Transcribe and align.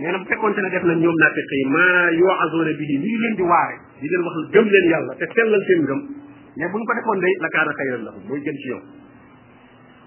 nee 0.00 0.10
na 0.14 0.18
bu 0.18 0.24
fekkoonte 0.28 0.60
def 0.72 0.82
na 0.88 0.94
ñoom 1.00 1.16
naafeq 1.20 1.50
yi 1.56 1.64
maa 1.68 2.10
yoo 2.18 2.32
azoona 2.44 2.72
bi 2.78 2.84
di 2.90 2.96
lii 3.04 3.16
leen 3.22 3.34
di 3.34 3.42
waare 3.50 3.76
di 4.00 4.08
leen 4.08 4.22
wax 4.26 4.36
gëm 4.54 4.64
leen 4.74 4.86
yàlla 4.92 5.14
te 5.22 5.28
sellal 5.34 5.62
seen 5.70 5.82
ngëm 5.88 6.00
mais 6.56 6.70
bu 6.72 6.78
ñu 6.80 6.84
ko 6.88 6.94
defoon 7.00 7.18
day 7.20 7.34
la 7.44 7.48
kaana 7.56 7.72
xayran 7.80 8.02
lahum 8.06 8.22
mooy 8.28 8.40
gën 8.46 8.56
ci 8.62 8.68
yow 8.72 8.80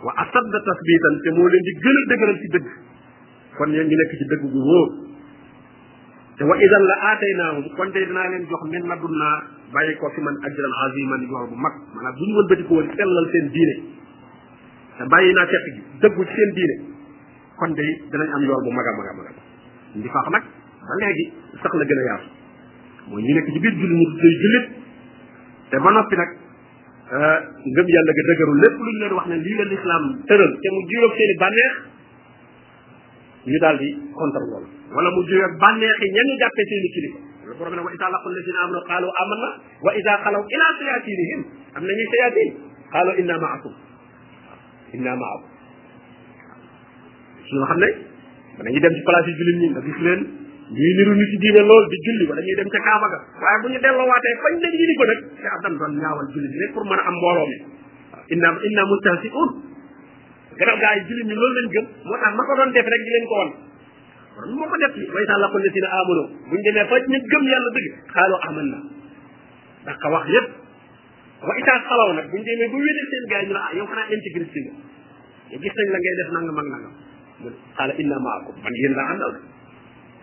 wa 0.06 0.12
asadda 0.24 0.60
tasbitan 0.70 1.16
te 1.26 1.30
moo 1.38 1.48
leen 1.54 1.62
di 1.62 1.72
gën 1.84 1.98
a 1.98 2.02
dëgëral 2.14 2.38
ci 2.42 2.48
dëgg 2.56 2.68
kon 3.60 3.70
ñoom 3.76 3.86
ñu 3.86 3.96
nekk 4.02 4.12
ci 4.18 4.26
dëgg 4.34 4.44
gu 4.56 4.60
wóor 4.68 4.90
te 6.38 6.44
wa 6.50 6.56
idan 6.68 6.84
la 6.90 6.96
aataynaahum 7.12 7.66
kon 7.78 7.92
tey 7.94 8.06
dinaa 8.10 8.28
leen 8.34 8.46
jox 8.50 8.62
min 8.74 8.84
ladunna 8.90 9.30
bàyyi 9.78 9.94
ko 10.02 10.10
fi 10.18 10.22
man 10.26 10.36
ajran 10.50 10.74
aziman 10.90 11.22
yool 11.30 11.46
bu 11.54 11.56
mag 11.68 11.76
maanaam 11.94 12.16
bu 12.18 12.24
ñu 12.26 12.34
wën 12.42 12.46
bëti 12.54 12.64
ko 12.66 12.74
woon 12.82 12.90
sellal 12.98 13.26
seen 13.30 13.46
diine 13.54 13.76
te 14.98 15.04
bàyyi 15.06 15.32
naa 15.38 15.46
teq 15.54 15.66
gi 15.76 15.82
dëggu 16.02 16.22
ci 16.26 16.34
seen 16.42 16.50
diine 16.58 16.76
kon 17.62 17.72
day 17.78 17.92
am 18.34 18.42
yool 18.42 18.60
bu 18.66 18.72
mag 18.74 19.46
nifaax 19.98 20.26
nag 20.34 20.44
ba 20.84 20.94
léegi 21.00 21.26
sax 21.62 21.74
la 21.82 21.86
gën 21.90 21.98
a 21.98 22.04
yaatu 22.10 22.28
mooy 23.10 23.22
ñu 23.24 23.34
nekk 23.38 23.48
ci 23.54 23.60
biir 23.62 23.74
jullit 23.78 23.98
ñu 23.98 24.08
day 24.22 24.36
jullit 24.42 24.66
te 25.70 25.78
ba 25.80 25.92
noppi 25.92 26.16
nag 26.16 26.30
euh, 27.14 27.38
ngëm 27.66 27.88
yàlla 27.94 28.14
ga 28.18 28.26
dëgëru 28.30 28.56
lépp 28.64 28.76
lu 28.82 28.90
ñu 28.92 29.00
leen 29.02 29.14
wax 29.18 29.26
ne 29.28 29.36
lii 29.44 29.56
la 29.62 29.66
lislaam 29.70 30.04
tëral 30.28 30.52
te 30.62 30.68
mu 30.74 30.80
juróom 30.90 31.14
seen 31.18 31.30
i 31.30 31.36
bànneex 31.42 31.74
ñu 33.46 33.58
daal 33.62 33.78
di 33.80 33.90
contre 34.18 34.44
loolu 34.50 34.68
wala 34.94 35.10
mu 35.14 35.22
juróom 35.30 35.54
bànneex 35.62 35.96
yi 36.02 36.10
ñan 36.16 36.26
ñu 36.30 36.36
jàppee 36.42 36.68
seen 36.70 36.86
i 36.88 36.90
kilifa 36.96 37.20
loolu 37.46 37.58
borom 37.60 37.74
ne 37.78 37.82
wa 37.86 37.92
isa 37.94 38.10
laqu 38.10 38.28
lazina 38.34 38.60
amanu 38.66 38.82
qaalu 38.90 39.08
amanna 39.24 39.50
wa 39.86 39.92
isa 39.94 40.12
xalaw 40.24 40.44
ila 40.54 40.66
sayatinihim 40.80 41.42
am 41.78 41.84
nañuy 41.86 42.08
sayatin 42.14 42.50
qaalu 42.92 43.12
inna 43.22 43.38
maakum 43.38 43.74
inna 44.96 45.12
maakum 45.22 45.50
suñu 47.48 47.66
xam 47.70 47.80
ne 47.86 47.90
danañuy 48.58 48.82
dem 48.82 48.94
ci 48.94 49.02
place 49.02 49.30
yi 49.30 49.36
jullit 49.40 49.56
ñi 49.62 49.68
nga 49.74 49.80
gis 49.82 49.98
leen 50.06 50.20
ñuy 50.78 50.92
niru 50.98 51.14
nit 51.18 51.30
ci 51.34 51.38
diine 51.44 51.60
lool 51.66 51.86
di 51.90 51.98
julli 52.06 52.24
wala 52.30 52.42
ñuy 52.42 52.56
dem 52.60 52.70
ca 52.70 52.80
Kaaba 52.86 53.08
ga 53.14 53.18
waaye 53.42 53.58
bu 53.64 53.68
ñu 53.74 53.80
delloowaatee 53.82 54.36
fañ 54.44 54.54
leen 54.62 54.74
yili 54.78 54.94
ba 55.00 55.06
nag 55.10 55.20
daa 55.42 55.58
dan 55.64 55.74
doon 55.80 55.92
ñaawal 55.98 56.28
a 56.28 56.30
am 57.02 57.14
mbooloo 57.18 57.48
mi 59.58 60.66
gaa 60.82 60.96
yi 60.96 61.02
jullit 61.08 61.26
ñi 61.28 61.34
loolu 61.34 61.56
lañ 61.56 61.68
gëm 61.74 61.86
moo 62.06 62.16
tax 62.22 62.34
ko 62.48 62.54
doon 62.58 62.70
def 62.74 62.88
rek 62.94 63.02
di 63.08 63.12
leen 63.16 63.26
ko 63.28 63.34
won 63.42 63.50
kon 64.38 64.50
moo 64.54 64.68
ko 64.70 64.76
def 64.78 64.94
way 65.14 65.26
sa 65.26 65.38
laqul 65.42 65.66
buñ 66.50 66.60
demee 66.62 66.86
fa 66.86 66.96
ñu 67.02 67.18
gëm 67.32 67.44
yàlla 67.50 67.72
dëgg 67.76 67.92
xaaloo 68.14 68.40
aman 68.48 68.68
na 68.70 68.78
ndax 69.84 69.96
ka 69.98 70.08
wax 70.14 70.24
yépp 70.30 70.48
wa 71.42 71.54
itaa 71.58 71.80
xalaw 71.90 72.10
nag 72.14 72.26
buñ 72.30 72.42
demee 72.46 72.70
bu 72.70 72.78
wédee 72.78 73.06
seen 73.10 73.24
gaa 73.30 73.40
yi 73.42 73.46
ñu 73.50 73.54
la 73.58 73.62
ah 73.66 73.72
yow 73.74 73.86
xanaa 73.90 74.08
intégriste 74.14 74.60
nga 74.62 75.58
gis 75.58 75.74
nañ 75.74 75.90
la 75.90 75.98
ngay 76.00 76.16
def 76.22 76.30
nangam 76.38 76.60
ak 76.62 76.68
nangam 76.70 76.94
qala 77.76 77.92
inna 78.04 78.18
ma'akum 78.28 78.56
man 78.64 78.74
yeen 78.84 78.94
la 79.00 79.04
andal 79.16 79.34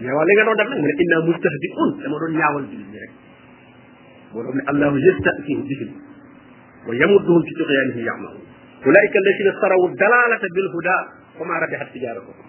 mais 0.00 0.08
wala 0.16 0.32
nga 0.32 0.44
doon 0.48 0.56
def 0.60 0.68
nag 0.72 0.78
mu 0.80 0.84
ne 0.88 0.94
inna 1.04 1.16
mustahdi'un 1.28 1.88
dama 2.04 2.16
doon 2.22 2.32
ñaawal 2.38 2.64
jullit 2.70 2.88
ñi 2.92 2.98
rek 3.04 3.12
moo 4.32 4.42
doon 4.46 4.56
ne 4.56 4.62
allahu 4.70 4.96
yasta'tihi 5.06 5.54
bihim 5.68 5.90
wa 6.86 6.92
yamudduhum 7.00 7.42
fi 7.44 7.52
tughyanihim 7.60 8.04
ya'mahun 8.08 8.42
ulaika 8.88 9.16
alladhina 9.22 9.52
sarawu 9.60 9.84
dalalata 10.00 10.46
bil 10.56 10.68
huda 10.74 10.96
wa 11.40 11.44
ma 11.48 11.54
rabihat 11.64 11.88
tijaratuhum 11.92 12.46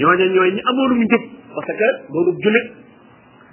ñooña 0.00 0.26
ñooy 0.34 0.50
ñi 0.56 0.60
amoon 0.70 0.92
mu 1.00 1.04
njub 1.04 1.22
parce 1.54 1.72
que 1.78 1.88
doonu 2.14 2.32
julit 2.44 2.66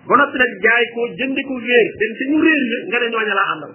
ba 0.07 0.13
noppi 0.21 0.37
nag 0.37 0.51
jaay 0.63 0.83
ko 0.95 0.99
jëndi 1.19 1.41
ko 1.47 1.53
réer 1.67 1.87
dem 1.99 2.11
ci 2.19 2.23
ñu 2.31 2.37
réer 2.45 2.63
nga 2.89 2.97
ne 3.01 3.05
ñooña 3.11 3.33
laa 3.39 3.51
àndal 3.55 3.73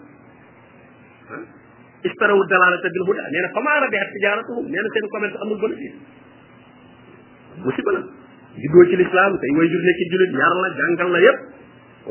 istarawul 2.09 2.47
dalalata 2.51 2.89
bil 2.93 3.05
huda 3.09 3.23
neena 3.31 3.49
fama 3.55 3.73
rabihat 3.87 4.09
tijaratuhum 4.15 4.65
neena 4.71 4.89
seen 4.95 5.07
commerce 5.13 5.37
amul 5.47 5.57
bénéfice 5.59 5.95
musiba 7.67 7.91
la 7.97 8.03
juddoo 8.63 8.85
ci 8.91 8.97
l'islam 9.01 9.33
tay 9.43 9.51
way 9.59 9.67
jur 9.75 9.81
ci 10.01 10.05
julit 10.13 10.31
yar 10.43 10.51
la 10.65 10.69
jangal 10.81 11.09
la 11.17 11.21
yépp 11.23 11.39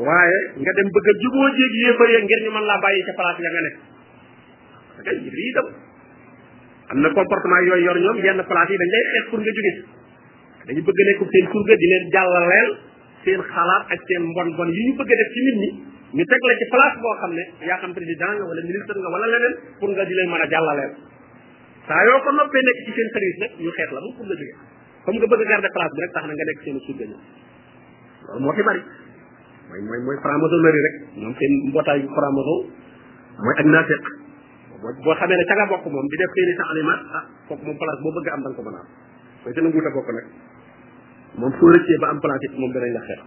waaye 0.08 0.38
nga 0.64 0.72
dem 0.80 0.88
bëgg 0.88 1.08
a 1.12 1.48
ya 2.14 2.20
ngir 2.26 2.40
ñu 2.46 2.50
mën 2.56 2.64
laa 2.70 2.80
bàyyi 2.84 3.02
ca 3.08 3.12
place 3.20 3.40
ya 3.46 3.50
nga 3.56 3.62
nekk 3.64 3.78
kay 5.04 5.16
lii 5.38 5.52
dem 5.58 5.68
am 6.96 6.98
na 7.04 7.08
comportement 7.18 7.60
yooyu 7.68 7.84
yor 7.88 7.98
ñoom 8.04 8.16
yenn 8.24 8.40
place 8.50 8.70
yi 8.72 8.78
dañ 8.82 8.90
lay 8.94 9.04
xeex 9.12 9.24
pour 9.30 9.38
nga 9.40 9.52
jóge 9.58 9.72
dañu 10.64 10.80
bëgg 10.80 11.00
nekk 11.08 11.22
di 13.24 13.38
xalaat 13.38 13.82
ak 13.94 14.02
mbon 14.18 14.48
bon 14.56 14.68
yi 14.72 15.91
ñu 16.12 16.22
teg 16.28 16.42
la 16.44 16.54
ci 16.60 16.66
place 16.72 16.96
boo 17.02 17.14
xam 17.20 17.32
ne 17.32 17.44
yaa 17.68 17.78
xam 17.80 17.92
président 17.96 18.32
nga 18.36 18.44
wala 18.44 18.60
ministre 18.68 18.96
nga 19.00 19.08
wala 19.14 19.26
leneen 19.32 19.54
pour 19.80 19.88
nga 19.96 20.04
di 20.04 20.12
leen 20.18 20.28
mën 20.32 20.44
a 20.44 20.46
jàllaleel 20.52 20.92
saa 21.88 22.02
yoo 22.06 22.20
ko 22.24 22.30
noppee 22.36 22.62
nekk 22.68 22.78
ci 22.84 22.90
seen 22.96 23.08
service 23.16 23.38
nag 23.40 23.50
ñu 23.64 23.70
xeet 23.76 23.90
la 23.96 24.00
moom 24.04 24.14
pour 24.20 24.26
nga 24.28 24.36
jógee 24.36 24.56
comme 25.04 25.16
nga 25.20 25.28
bëgg 25.32 25.40
a 25.40 25.48
garder 25.52 25.72
place 25.76 25.92
bi 25.96 26.00
rek 26.04 26.12
tax 26.16 26.22
na 26.28 26.34
nga 26.36 26.46
nekk 26.50 26.60
seen 26.64 26.78
surga 26.84 27.04
ñoom 27.10 27.24
loolu 28.26 28.44
moo 28.44 28.52
fi 28.56 28.62
bari 28.68 28.82
mooy 29.70 29.80
mooy 29.88 30.00
mooy 30.06 30.16
franc-maçonnerie 30.22 30.82
rek 30.86 30.96
ñoom 31.22 31.34
seen 31.40 31.52
mbootaayu 31.72 32.06
franc-maçon 32.16 32.60
mooy 33.44 33.54
ak 33.60 33.66
naafiq 33.72 34.04
boo 35.04 35.14
xamee 35.16 35.38
ne 35.40 35.44
ca 35.48 35.54
nga 35.56 35.66
bokk 35.72 35.84
moom 35.88 36.06
di 36.12 36.16
def 36.20 36.30
seeni 36.36 36.52
taalimaat 36.60 37.00
ah 37.20 37.24
moom 37.64 37.76
place 37.80 38.00
boo 38.04 38.12
bëgg 38.16 38.28
a 38.28 38.32
am 38.36 38.40
da 38.44 38.48
ko 38.52 38.60
mën 38.68 38.76
a 38.76 38.80
am 38.84 38.88
mooy 39.44 39.52
te 39.56 39.60
nanguut 39.64 39.88
a 39.88 39.90
bokk 39.96 40.08
nag 40.16 40.26
moom 41.40 41.52
soo 41.56 41.72
rëccee 41.72 41.98
ba 42.02 42.06
am 42.12 42.20
place 42.20 42.46
moom 42.60 42.70
danañ 42.76 42.92
la 43.00 43.00
xeex 43.08 43.22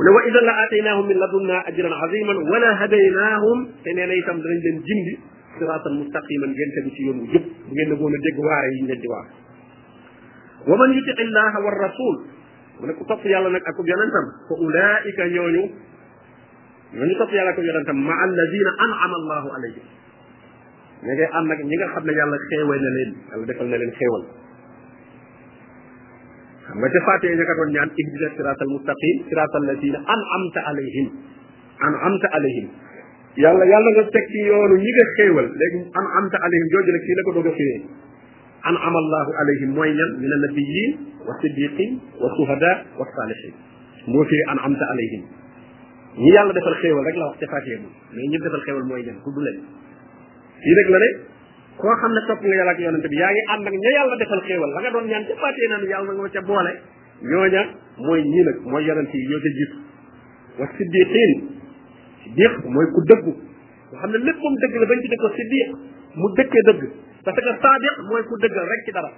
mu 0.00 0.06
ne 0.08 0.12
wa 0.16 0.20
idan 0.24 0.44
la 0.48 0.54
ataynahum 0.64 1.04
min 1.12 1.18
ladunna 1.20 1.56
ajran 1.68 1.92
aziman 1.92 2.36
wa 2.48 2.56
la 2.64 2.70
hadaynahum 2.80 3.58
te 3.84 3.92
nee 3.92 4.08
na 4.08 4.14
itam 4.16 4.40
danañ 4.40 4.58
leen 4.64 4.78
jindi 4.88 5.12
siratan 5.60 5.92
mustaqiman 6.00 6.50
ngeen 6.56 6.70
tegu 6.76 6.88
ci 6.96 7.00
yoon 7.04 7.18
wu 7.20 7.26
jub 7.28 7.44
bu 7.44 7.68
ngeen 7.76 7.88
bëggoon 7.92 8.12
a 8.16 8.18
dégg 8.24 8.38
waare 8.40 8.68
yi 8.72 8.80
ngeen 8.88 8.96
di 9.04 9.08
waar 9.12 9.26
wa 10.72 10.76
man 10.80 10.88
yutiqi 10.96 11.24
llaha 11.36 11.58
wa 11.60 11.70
rasul 11.84 12.16
mu 12.80 12.84
ne 12.88 12.92
ku 12.96 13.04
topp 13.12 13.20
yàlla 13.28 13.52
nag 13.52 13.60
ak 13.60 13.76
yonentam 13.92 14.26
fa 14.48 14.54
ulaika 14.64 15.22
ñooñu 15.36 15.62
ñooñu 16.96 17.14
topp 17.20 17.32
yàlla 17.36 17.50
ak 17.52 17.58
yonentam 17.60 17.98
ma 18.00 18.14
alladina 18.24 18.70
an'ama 18.88 19.16
allahu 19.20 19.48
alayhim 19.52 19.84
ña 21.04 21.12
ngay 21.12 21.28
ànd 21.28 21.50
ak 21.52 21.60
ñi 21.60 21.76
nga 21.76 21.86
xam 21.92 22.04
ne 22.08 22.12
yàlla 22.16 22.36
xéewal 22.48 22.80
na 22.80 22.90
leen 22.96 23.10
yàlla 23.28 23.44
defal 23.52 23.66
na 23.68 23.76
leen 23.76 23.92
xéewal 24.00 24.24
xam 26.70 26.78
nga 26.78 26.88
ca 26.94 27.00
faatee 27.06 27.34
ña 27.36 27.44
ka 27.50 27.54
doon 27.58 27.70
ñaan 27.74 27.90
ihdina 27.98 28.28
siratal 28.34 28.68
mustaqim 28.72 29.16
siratal 29.28 29.62
ladina 29.66 29.98
an 30.14 30.20
amta 30.36 30.60
alayhim 30.70 31.08
an 31.86 31.92
amta 32.08 32.28
alayhim 32.38 32.66
yàlla 33.44 33.64
yàlla 33.66 33.90
nga 33.96 34.04
teg 34.14 34.26
ci 34.32 34.38
yoonu 34.50 34.74
ñi 34.82 34.90
nga 34.96 35.04
xéewal 35.18 35.46
léegi 35.62 35.78
an 36.00 36.06
amta 36.20 36.36
alayhim 36.46 36.66
jooju 36.74 36.90
nag 36.96 37.02
fii 37.08 37.16
la 37.18 37.22
ko 37.26 37.30
doog 37.36 37.46
a 37.46 37.54
xéewee 37.58 37.82
an 38.70 38.76
amallahu 38.88 39.30
alayhim 39.42 39.70
mooy 39.78 39.90
ñan 39.98 40.10
min 40.22 40.30
annabiyin 40.38 40.92
wa 41.26 41.32
siddiqin 41.42 41.90
wa 42.22 42.28
suhada 42.38 42.72
wa 43.00 43.04
salihin 43.16 43.54
moo 44.06 44.24
fii 44.30 44.42
an 44.52 44.58
amta 44.68 44.84
alayhim 44.94 45.22
ñi 46.22 46.30
yàlla 46.36 46.52
defal 46.52 46.76
xéewal 46.84 47.04
rek 47.08 47.16
la 47.20 47.24
wax 47.30 47.36
ca 47.42 47.46
faatee 47.54 47.76
moom 47.82 47.94
mais 48.14 48.26
ñi 48.30 48.38
defal 48.46 48.62
xéewal 48.66 48.84
mooy 48.92 49.00
ñan 49.08 49.18
tudd 49.26 49.38
leen 49.46 49.58
fii 50.62 50.74
nag 50.80 50.88
la 50.94 50.98
ne 51.06 51.10
ko 51.80 51.88
xamne 52.00 52.20
top 52.28 52.40
nga 52.44 52.54
yalla 52.60 52.72
ak 52.76 52.78
yonent 52.84 53.06
bi 53.10 53.16
yaangi 53.20 53.42
and 53.56 53.66
ak 53.70 53.74
ñe 53.82 53.88
yalla 53.96 54.16
defal 54.22 54.42
xewal 54.48 54.70
la 54.76 54.78
nga 54.84 54.90
doon 54.94 55.06
ñaan 55.10 55.24
ci 55.28 55.32
fàttee 55.42 55.68
naan 55.70 55.84
yalla 55.92 56.12
nga 56.16 56.28
ca 56.34 56.40
boole 56.48 56.72
ñoña 57.32 57.62
moy 58.06 58.20
ñi 58.30 58.40
nak 58.48 58.56
moy 58.72 58.82
yonent 58.88 59.08
yi 59.14 59.20
ñoo 59.30 59.40
ca 59.44 59.50
jitt 59.58 59.72
wa 60.60 60.64
siddiqin 60.76 61.32
siddiq 62.24 62.52
moy 62.74 62.86
ku 62.94 63.00
dëggu 63.10 63.32
nga 63.32 63.96
xamne 64.02 64.16
lepp 64.20 64.26
lépp 64.28 64.38
moom 64.42 64.82
la 64.84 64.90
bañ 64.92 64.98
ci 65.04 65.08
def 65.12 65.20
ko 65.24 65.28
siddiq 65.38 65.68
mu 66.20 66.26
dëkkee 66.38 66.64
dëgg 66.68 66.82
parce 67.24 67.40
que 67.48 67.52
sadiq 67.64 67.96
moy 68.12 68.22
ku 68.28 68.34
dëggal 68.44 68.66
rek 68.72 68.80
ci 68.86 68.92
dara 68.96 69.10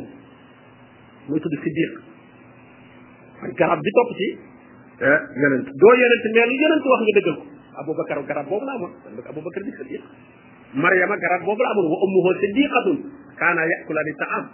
mooy 1.28 1.41
tudd 1.42 1.56
siddiq 1.66 1.92
garab 3.58 3.78
bi 3.82 3.91
top 3.98 4.10
ci 4.22 4.30
yonent 5.02 5.66
doo 5.66 5.92
yonent 5.94 6.22
mais 6.32 6.46
lu 6.46 6.54
yonent 6.54 6.86
wax 6.86 7.02
nga 7.02 7.10
dëggal 7.18 7.34
ko 7.36 7.42
abubakar 7.80 8.18
garab 8.28 8.46
boobu 8.48 8.66
la 8.66 8.72
amoon 8.76 8.92
kon 9.02 9.12
nag 9.16 9.26
abubakar 9.30 9.62
di 9.66 9.72
sadiq 9.74 10.04
maryama 10.74 11.16
garab 11.18 11.42
boobu 11.47 11.62
la 11.65 11.68
amoon 11.74 11.86
wa 11.91 11.97
ummuhu 11.98 12.34
sadiqatun 12.38 12.98
kaana 13.41 13.62
yakulani 13.72 14.15
taam 14.22 14.44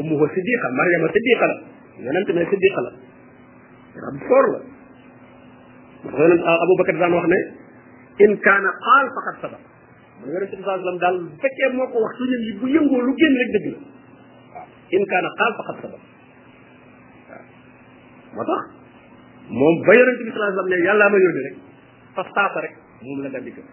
ummuhu 0.00 0.24
sadiqa 0.32 0.68
maryama 0.78 1.08
sadiqa 1.16 1.46
la 1.46 1.54
yonent 2.08 2.28
mais 2.36 2.44
sadiqa 2.52 2.80
la 2.86 2.90
garab 3.94 4.16
foor 4.28 4.44
la 4.54 4.60
yonent 6.16 6.42
abubakar 6.64 6.94
daan 7.02 7.12
wax 7.18 7.26
ne 7.28 7.38
in 8.26 8.32
kaana 8.46 8.70
qaal 8.86 9.06
faqad 9.18 9.36
sadaq 9.44 9.62
man 10.24 10.30
yonent 10.32 10.50
bi 10.56 10.62
saa 10.64 10.76
sallam 10.80 10.98
daal 11.04 11.16
fekkee 11.44 11.68
moo 11.76 11.86
ko 11.92 11.96
wax 12.06 12.12
suñu 12.20 12.36
yi 12.46 12.52
bu 12.58 12.64
yëngoo 12.76 13.02
lu 13.06 13.12
génn 13.22 13.34
rek 13.42 13.50
dëgg 13.56 13.66
la 13.66 13.70
waaw 14.54 14.66
in 14.96 15.02
kaana 15.12 15.28
qaal 15.40 15.52
faqad 15.60 15.76
sadaq 15.82 16.00
waaw 16.00 18.40
moo 18.40 18.44
tax 18.54 18.62
moom 19.50 19.74
ba 19.86 19.92
yonente 19.94 20.22
bi 20.26 20.30
sallallahu 20.30 20.48
alayhi 20.50 20.58
wasallam 20.58 20.68
ne 20.68 20.86
yàlla 20.88 21.06
ma 21.14 21.18
yónni 21.22 21.40
rek 21.46 21.56
fa 22.14 22.22
saasa 22.34 22.58
rek 22.66 22.74
moom 23.02 23.18
la 23.22 23.28
daldi 23.30 23.50
gëm 23.54 23.66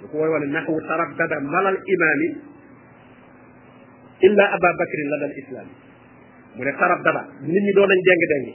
lu 0.00 0.06
ko 0.08 0.16
woy 0.16 0.28
wane 0.32 0.46
naxwu 0.52 0.78
taraddada 0.88 1.36
malal 1.40 1.76
imaami 1.76 2.28
illa 4.28 4.44
aba 4.56 4.68
bakrin 4.80 5.08
la 5.12 5.18
dal 5.24 5.34
islam 5.42 5.66
mu 6.56 6.62
ne 6.64 6.72
taraddada 6.80 7.20
nit 7.42 7.62
ñi 7.64 7.72
doon 7.76 7.88
nañ 7.92 8.00
deng 8.08 8.24
deng 8.32 8.46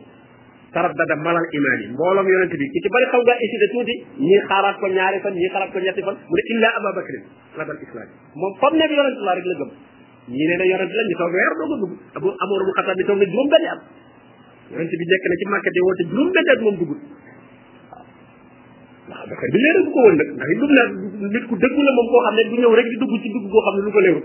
taraddada 0.73 1.15
malal 1.15 1.45
imaami 1.57 1.85
mbooloom 1.93 2.27
yonente 2.27 2.57
bi 2.57 2.65
ki 2.73 2.79
ci 2.81 2.89
bari 2.89 3.05
xaw 3.13 3.21
ngaa 3.21 3.39
hésité 3.43 3.65
tuuti 3.73 3.93
ñii 4.25 4.41
xaaraat 4.49 4.75
ko 4.81 4.85
ñaari 4.87 5.17
fan 5.21 5.33
ñii 5.37 5.53
xaaraat 5.53 5.69
ko 5.71 5.79
ñetti 5.85 6.01
fan 6.01 6.17
mu 6.29 6.33
ne 6.37 6.43
illa 6.53 6.67
aba 6.81 6.89
bakrin 6.97 7.23
la 7.57 7.63
dal 7.69 7.77
islam 7.85 8.09
moom 8.33 8.51
fam 8.61 8.73
nekk 8.73 8.91
yonente 8.97 9.21
la 9.27 9.33
rek 9.37 9.45
la 9.51 9.55
gëm 9.61 9.71
ñii 10.33 10.47
ne 10.49 10.55
na 10.57 10.65
yonente 10.71 10.93
la 10.97 11.03
ñu 11.09 11.15
toog 11.19 11.31
weer 11.37 11.53
doog 11.61 11.71
a 11.73 11.77
dugg 11.81 11.93
abu 12.17 12.27
amor 12.43 12.61
mu 12.65 12.73
xataa 12.77 12.97
bi 12.97 13.03
toog 13.05 13.19
na 13.21 13.25
juróom 13.29 13.49
benn 13.53 13.69
at 13.73 13.81
yonent 14.71 14.89
bi 14.89 15.05
nekk 15.11 15.25
na 15.31 15.35
ci 15.41 15.45
màkk 15.53 15.67
di 15.75 15.79
woote 15.85 16.03
juróom 16.11 16.29
benn 16.35 16.51
at 16.53 16.61
moom 16.63 16.75
duggul 16.79 16.99
ndax 19.07 19.49
bi 19.51 19.59
leeral 19.63 19.83
bu 19.87 19.91
ko 19.91 19.99
woon 20.07 20.15
nag 20.21 20.29
ndax 20.39 20.49
it 20.51 20.57
dugg 20.61 20.75
nit 21.35 21.45
ku 21.49 21.55
dëggu 21.63 21.81
la 21.83 21.91
moom 21.97 22.07
koo 22.11 22.21
xam 22.25 22.35
ne 22.37 22.43
du 22.49 22.55
ñëw 22.61 22.75
rek 22.77 22.87
di 22.93 22.97
dugg 23.01 23.13
ci 23.23 23.29
dugg 23.35 23.47
koo 23.51 23.63
xam 23.65 23.73
ne 23.75 23.81
lu 23.83 23.91
ko 23.95 23.99
leerul 24.05 24.23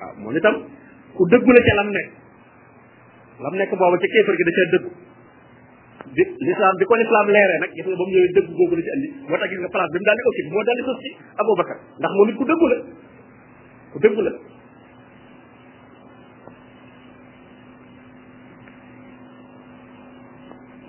waaw 0.00 0.12
moom 0.22 0.36
itam 0.40 0.54
ku 1.16 1.22
dëggu 1.30 1.50
la 1.54 1.60
ca 1.66 1.74
lam 1.78 1.88
nekk 1.96 2.08
lam 3.42 3.54
nekk 3.60 3.72
booba 3.76 3.96
ca 4.02 4.08
kéefar 4.12 4.34
gi 4.38 4.44
da 4.48 4.52
caa 4.56 4.70
dëggu 4.74 4.90
di 6.14 6.22
l'islam 6.46 6.74
bi 6.78 6.84
ko 6.88 6.94
l'islam 6.98 7.26
leeree 7.34 7.58
nag 7.62 7.70
gis 7.76 7.86
nga 7.86 7.96
ba 8.00 8.04
mu 8.06 8.12
ñëwee 8.12 8.34
dëgg 8.36 8.48
googu 8.58 8.74
la 8.76 8.82
ci 8.84 8.90
andi 8.96 9.08
moo 9.30 9.36
tax 9.38 9.48
gis 9.52 9.58
nga 9.62 9.70
place 9.74 9.92
bi 9.94 9.98
mu 10.02 10.04
daal 10.10 10.18
di 10.18 10.22
occupé 10.26 10.52
moo 10.54 10.62
daal 10.66 10.78
di 10.80 10.84
sos 10.88 10.98
ci 11.04 11.08
Aboubacar 11.38 11.78
ndax 12.02 12.10
moom 12.16 12.28
it 12.30 12.36
ku 12.40 12.44
dëggu 12.50 12.66
la 12.72 12.78
ku 13.92 13.98
dëggu 14.02 14.22
la 14.26 14.32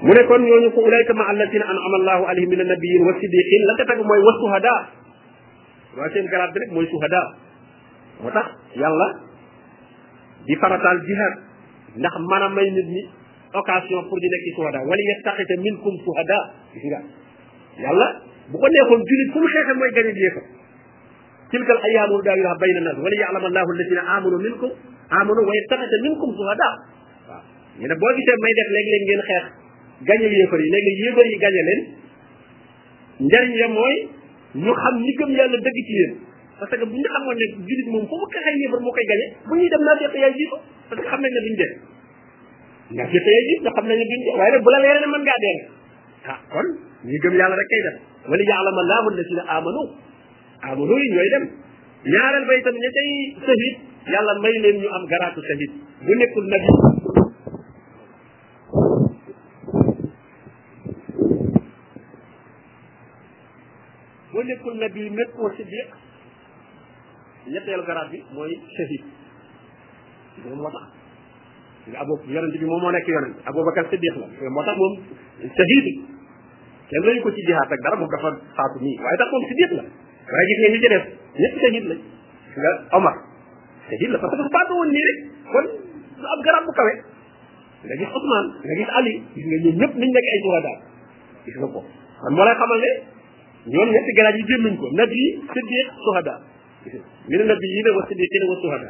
mu 0.04 0.12
ne 0.14 0.22
kon 0.28 0.44
ñooñu 0.44 0.70
fa 0.76 0.80
ulayka 0.84 1.14
ma 1.16 1.24
allatina 1.32 1.64
an'ama 1.72 1.96
allahu 2.04 2.24
alayhim 2.28 2.50
min 2.52 2.60
annabiyyin 2.60 3.02
wa 3.08 3.14
siddiqin 3.16 3.62
la 3.72 3.74
ca 3.80 3.84
tegu 3.88 4.04
mooy 4.04 4.20
wa 4.28 4.34
suhada 4.40 4.76
waa 5.96 6.10
seen 6.12 6.28
garaat 6.28 6.52
bi 6.52 6.60
rek 6.60 6.72
mooy 6.76 6.88
suhada 6.92 7.22
moo 8.20 8.32
tax 8.36 8.52
yàlla 8.76 9.08
di 10.44 10.54
farataal 10.60 11.00
jihad 11.08 11.34
ndax 11.96 12.14
mën 12.20 12.44
a 12.44 12.50
may 12.52 12.68
nit 12.76 12.84
ñi 12.96 13.02
occasion 13.56 14.04
pour 14.10 14.20
ñu 14.20 14.28
nekk 14.28 14.44
suhada 14.60 14.80
wala 14.84 15.02
yattaxita 15.12 15.56
minkum 15.64 15.96
suhada 16.04 16.38
gis 16.76 16.84
nga 16.84 17.00
yàlla 17.88 18.08
bu 18.52 18.60
ko 18.60 18.66
neexoon 18.68 19.02
julit 19.08 19.28
fu 19.32 19.38
mu 19.40 19.48
xeexee 19.56 19.76
mooy 19.80 19.92
gañe 19.96 20.12
yéefa 20.20 20.42
tilkal 21.48 21.80
ayyaamul 21.80 22.20
daawiluha 22.28 22.56
bayna 22.60 22.80
nas 22.92 22.98
wala 23.00 23.16
ya'lam 23.24 23.44
allahu 23.50 23.70
alladina 23.72 24.04
amanu 24.20 24.38
minkum 24.48 24.70
amanu 25.16 25.42
wa 25.48 25.54
yattaxita 25.56 25.96
minkum 26.04 26.30
suhada 26.36 26.70
waaw 27.32 27.44
ñu 27.80 27.88
ne 27.88 27.96
boo 27.96 28.12
gisee 28.20 28.38
may 28.44 28.54
def 28.60 28.68
léeg-léeg 28.76 29.04
ngeen 29.08 29.24
xeex 29.32 29.63
gañe 30.04 30.28
yéefar 30.30 30.60
yi 30.60 30.70
léegi 30.70 30.94
yéefar 31.04 31.26
yi 31.32 31.38
gañe 31.44 31.62
leen 31.68 31.82
njariñ 33.28 33.54
ya 33.58 33.68
mooy 33.68 33.96
ñu 34.56 34.72
xam 34.82 34.96
ñi 35.02 35.12
gëm 35.18 35.30
yàlla 35.38 35.58
dëgg 35.58 35.78
ci 35.88 35.94
yéen 35.98 36.14
parce 36.60 36.72
que 36.78 36.86
bu 36.86 36.96
ñu 36.96 37.10
xamoon 37.14 37.36
ne 37.36 37.46
jullit 37.68 37.88
moom 37.92 38.06
foofu 38.08 38.26
kaxay 38.34 38.56
yéefar 38.60 38.80
moo 38.84 38.92
koy 38.92 39.06
gañe 39.12 39.28
bu 39.48 39.56
ñuy 39.56 39.70
dem 39.70 39.82
naa 39.88 39.98
fekk 40.02 40.16
yaay 40.22 40.34
jiifa 40.38 40.58
parce 40.90 41.02
que 41.04 41.08
xam 41.10 41.22
nañ 41.24 41.32
na 41.34 41.42
duñ 41.48 41.56
dee 41.62 41.72
naa 42.98 43.08
fekk 43.14 43.28
yaay 43.28 43.46
jiif 43.48 43.62
xam 43.76 43.86
nañ 43.88 43.98
ne 43.98 44.06
duñ 44.12 44.20
dee 44.26 44.34
waaye 44.38 44.52
nag 44.54 44.62
bu 44.64 44.70
la 44.76 44.80
leeree 44.84 45.02
ne 45.04 45.08
mën 45.14 45.24
ngaa 45.24 45.42
dee 45.46 45.58
ah 46.34 46.40
kon 46.52 46.68
ñi 47.08 47.16
gëm 47.24 47.34
yàlla 47.40 47.56
rek 47.60 47.70
kay 47.72 47.82
dem 47.88 47.96
wala 48.30 48.44
yaalama 48.44 48.82
laahu 48.92 49.08
alladina 49.12 49.44
amanu 49.56 49.82
amanu 50.72 50.94
yi 51.02 51.08
ñooy 51.16 51.30
dem 51.36 51.46
ñaareel 52.14 52.44
ba 52.50 52.54
itam 52.60 52.76
ña 52.84 52.90
cay 52.98 53.08
sahid 53.48 53.76
yàlla 54.12 54.32
may 54.44 54.56
leen 54.64 54.76
ñu 54.82 54.88
am 54.98 55.04
garaatu 55.12 55.40
sahid 55.48 55.72
bu 56.04 56.12
nekkul 56.16 56.48
nabi 56.52 56.93
boo 64.44 64.44
nekkul 64.52 64.74
nabi 64.80 65.10
nekkoo 65.10 65.50
siddiq 65.58 65.88
ñetteelu 67.48 67.84
garaat 67.88 68.10
bi 68.12 68.20
mooy 68.34 68.52
shahid 68.76 69.02
moom 70.44 70.60
moo 70.60 70.72
tax 70.72 71.96
abo 72.04 72.14
yonent 72.28 72.58
bi 72.60 72.66
moom 72.66 72.82
moo 72.84 72.92
nekk 72.92 73.08
yonent 73.08 73.36
aboubacar 73.48 73.86
siddiq 73.92 74.16
la 74.20 74.28
moo 74.52 74.64
tax 74.68 74.78
moom 74.78 74.94
shahid 75.56 75.86
kenn 76.92 77.04
lañu 77.08 77.22
ko 77.24 77.32
ci 77.32 77.42
jihaat 77.48 77.72
ak 77.72 77.80
dara 77.84 77.96
moom 77.96 78.10
dafa 78.16 78.30
faatu 78.58 78.78
nii 78.84 79.00
waaye 79.00 79.18
tax 79.24 79.32
moom 79.32 79.44
siddiq 79.50 79.72
la 79.80 79.84
waaye 79.84 80.46
gis 80.52 80.58
nga 80.64 80.70
ñi 80.76 80.80
ci 80.84 80.90
def 80.94 81.06
ñëpp 81.42 81.56
shahid 81.64 81.86
lañ 81.92 82.02
nga 82.58 82.72
omar 83.00 83.16
shahid 83.90 84.10
la 84.12 84.20
parce 84.20 84.32
que 84.32 84.38
dafa 84.38 84.50
faatu 84.58 84.74
woon 84.80 84.90
nii 84.94 85.06
rek 85.08 85.20
kon 85.52 85.68
du 86.20 86.26
am 86.36 86.40
garaat 86.46 86.66
bu 86.68 86.72
kawe 86.82 86.94
nga 87.84 87.96
gis 88.02 88.10
Ousmane 88.12 88.50
nga 88.68 88.74
gis 88.82 88.90
Ali 89.00 89.14
gis 89.36 89.46
nga 89.48 89.58
ñoom 89.64 89.76
ñëpp 89.82 89.94
niñ 89.96 90.12
nekk 90.14 90.30
ay 90.32 90.40
suhadaa 90.46 90.78
gis 91.48 91.56
nga 91.60 91.68
ko 91.74 91.80
kon 92.24 92.34
moo 92.36 92.46
lay 92.48 92.56
xamal 92.56 92.80
ne 92.84 93.13
ñoom 93.68 93.90
ñetti 93.94 94.12
garaaj 94.18 94.36
yi 94.38 94.44
génnuñ 94.50 94.74
ko 94.80 94.86
nabi 94.92 95.20
siddiq 95.54 95.88
suhada 96.04 96.34
mi 96.84 96.92
ne 97.40 97.44
nabi 97.48 97.68
yi 97.68 97.84
ne 97.84 97.90
wa 97.96 98.04
siddiq 98.10 98.32
yi 98.36 98.40
ne 98.40 98.46
wa 98.52 98.58
suhada 98.64 98.90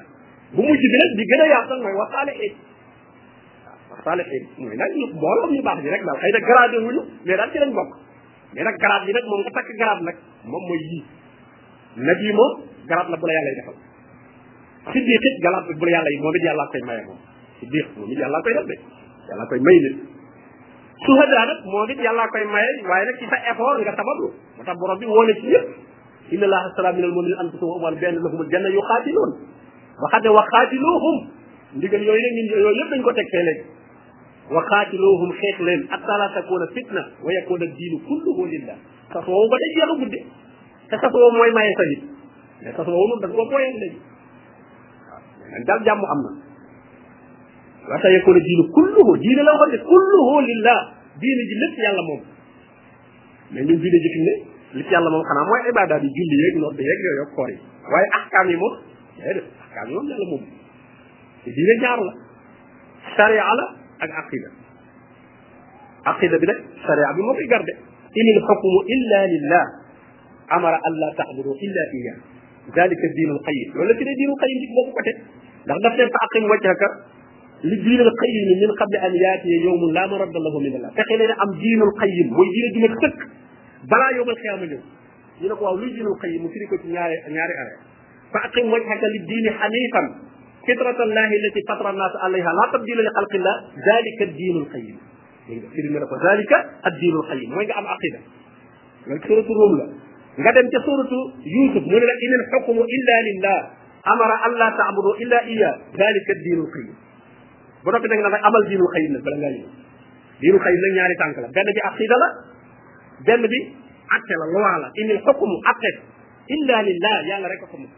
bu 0.53 0.61
mujj 0.65 0.81
bi 0.91 0.97
nag 1.01 1.11
bi 1.17 1.23
gën 1.29 1.41
a 1.41 1.43
yaatal 1.53 1.79
mooy 1.83 1.93
wa 1.97 2.05
saalihin 2.13 2.53
waaw 3.65 3.93
wa 3.93 3.97
saalihin 4.03 4.43
mooy 4.57 4.75
nag 4.77 4.91
moom 4.97 5.09
mbooloom 5.17 5.51
ñu 5.53 5.61
baax 5.67 5.77
ñi 5.83 5.89
rek 5.93 6.03
daal 6.07 6.17
xëy 6.21 6.25
na 6.25 6.29
nag 6.39 6.45
garaat 8.81 9.01
yi 9.07 9.11
nag 9.13 9.25
moom 9.29 9.39
nga 9.45 9.51
takk 9.57 9.69
garaat 9.79 9.99
nag 10.01 10.17
moom 10.49 10.63
mooy 10.67 10.79
yii 10.89 11.03
nabi 12.09 12.27
moom 12.33 12.51
garaat 12.89 13.07
la 13.13 13.17
bu 13.21 13.25
la 13.29 13.33
yàlla 13.37 13.51
yi 13.53 13.57
defal 13.61 13.75
siddiq 14.93 15.21
it 15.29 15.35
garaat 15.45 15.63
bi 15.69 15.73
bu 15.77 15.83
la 15.85 15.91
yàlla 15.97 16.09
yi 16.09 16.17
moom 16.21 16.35
it 16.39 16.43
yàlla 16.49 16.63
koy 16.73 16.81
maye 16.89 17.03
moom 17.07 17.19
siddiq 17.59 17.87
moom 17.97 18.09
it 18.09 18.17
yàlla 18.19 18.37
koy 18.41 18.53
def 18.57 18.67
de 18.69 18.75
yàlla 19.29 19.43
koy 19.49 19.59
may 19.61 19.77
nit 19.85 19.97
suhada 21.03 21.39
nag 21.49 21.57
moom 21.67 21.89
it 21.91 21.99
yàllaa 22.05 22.27
koy 22.33 22.43
maye 22.47 22.71
waaye 22.87 23.05
nag 23.07 23.17
ci 23.19 23.25
sa 23.29 23.35
effort 23.51 23.77
nga 23.83 23.91
sabablu 23.99 24.27
moo 24.57 24.63
tax 24.63 24.71
borom 24.79 24.95
bi 24.99 25.05
woone 25.11 25.33
ci 25.39 25.45
ñëpp 25.51 25.65
inna 26.31 26.45
allaha 26.47 26.67
ashtara 26.69 26.91
minal 26.95 27.11
mu'minina 27.11 27.39
anfusahum 27.43 27.81
wa 27.83 27.89
amwalahum 27.91 27.99
bi 27.99 28.05
anna 28.07 28.19
lahumul 28.25 28.47
janna 28.51 28.69
yuqaatiluun 28.75 29.31
waxaat 30.03 30.25
wa 30.37 30.43
qaatiluuhum 30.53 31.15
ndigal 31.77 32.03
yooyu 32.07 32.27
nag 32.27 32.35
ñun 32.35 32.47
yooyu 32.63 32.83
dañ 32.91 33.01
ko 33.03 33.09
teg 33.13 33.27
fee 33.31 33.43
léegi 33.47 33.63
wa 34.55 34.61
qaatiluuhum 34.71 35.29
xeex 35.41 35.55
leen 35.67 35.81
hatta 35.91 36.13
la 36.21 36.25
takuuna 36.37 36.67
fitna 36.75 37.01
wa 37.23 37.29
yakuuna 37.35 37.65
diinu 37.75 37.97
kulluhu 38.07 38.41
lillah 38.53 38.77
sas 39.13 39.25
woowu 39.27 39.47
ba 39.51 39.55
day 39.59 39.69
jeex 39.75 39.83
a 39.83 39.85
gudde 39.99 40.19
te 40.89 40.95
sas 41.03 41.11
woowu 41.13 41.31
mooy 41.37 41.51
maye 41.51 41.71
sa 41.79 41.83
nit 41.91 42.01
mais 42.63 42.71
sas 45.67 45.79
da 45.83 45.93
nga 45.95 46.07
ko 46.07 46.07
wata 47.89 48.07
yakuna 48.09 48.39
diinu 48.39 48.63
kulluhu 48.73 49.17
diine 49.21 49.41
la 49.43 49.51
waxoon 49.51 49.71
ne 49.75 49.77
kulluhu 49.83 50.33
lillah 50.47 50.79
diine 51.19 51.41
ji 51.49 51.55
lépp 51.63 51.75
yàlla 51.83 52.03
moom 52.07 52.21
mais 53.51 53.63
ñun 53.67 53.79
diine 53.81 53.97
ji 54.03 54.09
fi 54.13 54.19
ne 54.27 54.33
li 54.79 54.83
ci 54.87 54.93
yàlla 54.93 55.09
moom 55.11 55.23
xanaa 55.23 55.45
mooy 55.47 55.61
ibada 55.69 55.99
bi 55.99 56.07
julli 56.07 56.35
yeeg 56.43 56.55
nodd 56.63 56.79
yeeg 56.79 56.99
yooyu 57.05 57.21
ak 57.27 57.31
koor 57.35 57.49
yi 57.51 57.57
waaye 57.91 58.07
ahkaam 58.17 58.47
yi 58.49 58.55
moom 58.57 58.73
déedéet 59.19 59.47
ahkaam 59.67 59.87
yi 59.89 59.93
moom 59.93 60.07
yàlla 60.09 60.25
moom 60.31 60.43
te 61.43 61.49
diine 61.51 61.73
ñaar 61.83 61.99
la 62.07 62.13
sharia 63.15 63.53
la 63.61 63.65
ak 63.99 64.11
aqida 64.21 64.49
aqida 66.11 66.35
bi 66.39 66.45
nag 66.47 66.59
sharia 66.87 67.13
bi 67.15 67.21
moo 67.21 67.33
koy 67.35 67.47
garde 67.51 67.73
in 68.15 68.27
il 68.35 68.39
xukmu 68.47 68.79
illa 68.95 69.19
lillah 69.33 69.65
amara 70.55 70.77
an 70.87 70.93
la 71.01 71.09
taxbudu 71.19 71.51
illa 71.61 71.83
iyah 71.99 72.15
dalika 72.75 73.05
diinu 73.15 73.31
alqayim 73.37 73.67
loolu 73.75 73.89
la 73.91 73.95
fi 73.99 74.03
ne 74.07 74.13
diinu 74.15 74.35
qayim 74.39 74.57
ci 74.63 74.67
boobu 74.75 74.91
côté 74.97 75.11
ndax 75.67 75.79
daf 75.83 75.93
ne 75.97 76.03
taqim 76.15 76.43
wajhaka 76.49 76.87
li 77.69 77.77
diinal 77.83 78.09
qayyim 78.21 78.43
min 78.61 78.69
qabli 78.79 78.97
an 79.07 79.13
yaatiya 79.19 79.57
yawmun 79.65 79.89
la 79.97 80.03
maradda 80.13 80.39
lahu 80.47 80.59
min 80.63 80.73
allah 80.79 80.89
fexe 80.99 81.15
leen 81.21 81.31
am 81.45 81.49
diinal 81.61 81.91
qayyim 82.01 82.27
mooy 82.39 82.47
diine 82.55 82.67
ju 82.73 82.79
mat 82.85 82.93
sëkk 83.01 83.19
balaa 83.93 84.09
yowmal 84.19 84.35
xiyaama 84.41 84.65
ñëw 84.71 84.81
ñu 85.41 85.45
ne 85.51 85.55
ko 85.59 85.63
waaw 85.67 85.77
luy 85.81 85.91
diinal 85.95 86.17
qayyim 86.23 86.41
mu 86.43 86.47
firi 86.55 86.65
ko 86.71 86.75
ci 86.83 86.87
ñaari 86.95 87.15
ñaari 87.37 87.53
aree 87.63 87.77
fa 88.35 88.39
aqim 88.51 88.67
wajhaka 88.75 89.05
li 89.15 89.19
diini 89.31 89.49
hanifan 89.63 90.07
فطرة 90.67 90.99
الله 91.03 91.29
التي 91.39 91.59
فطر 91.69 91.85
الناس 91.89 92.13
عليها 92.25 92.49
لا 92.57 92.65
تبديل 92.73 92.97
لخلق 93.05 93.33
الله 93.35 93.55
ذلك 93.91 94.17
الدين 94.27 94.55
القيم 94.63 94.95
ذلك 95.51 96.55
الدين 96.87 97.15
القيم 97.23 97.57
وين 97.57 97.71
am 97.79 97.85
عقيدة 97.93 98.19
لك 99.11 99.27
سورة 99.27 99.43
الروم 99.55 99.75
لا 99.81 99.85
nga 100.39 100.51
dem 100.57 100.67
ca 100.71 100.79
suratu 100.87 101.19
yusuf 101.55 101.83
mu 101.83 101.97
ne 101.99 102.05
la 102.09 102.15
inil 102.27 102.43
hukmu 102.53 102.79
illa 102.97 103.15
lillah 103.27 103.59
amara 104.13 104.35
an 104.47 104.53
la 104.61 104.69
ta'budu 104.79 105.11
illa 105.25 105.39
iya 105.51 105.71
dhalika 105.99 106.31
ad-dinul 106.37 106.69
qayyim 106.75 106.95
ba 107.85 107.89
noppi 107.91 108.07
da 108.07 108.15
nag 108.15 108.35
amal 108.41 108.61
diinul 108.67 108.87
xayr 108.95 109.09
nag 109.13 109.21
bala 109.27 109.37
ngaa 109.37 109.61
ñëw 110.39 110.55
ñaari 110.97 111.15
tànk 111.21 111.35
la 111.43 111.47
benn 111.55 111.67
bi 111.75 111.79
aqida 111.91 112.15
la 112.23 112.27
benn 113.27 113.43
bi 113.51 113.59
atte 114.15 114.33
la 114.41 114.45
loi 114.55 114.75
la 114.83 114.87
inil 115.03 115.19
xukumu 115.27 115.55
atte 115.71 115.91
illa 116.55 116.77
lillah 116.87 117.15
yàlla 117.31 117.47
rek 117.53 117.63
a 117.63 117.67
ko 117.71 117.75
moom 117.77 117.93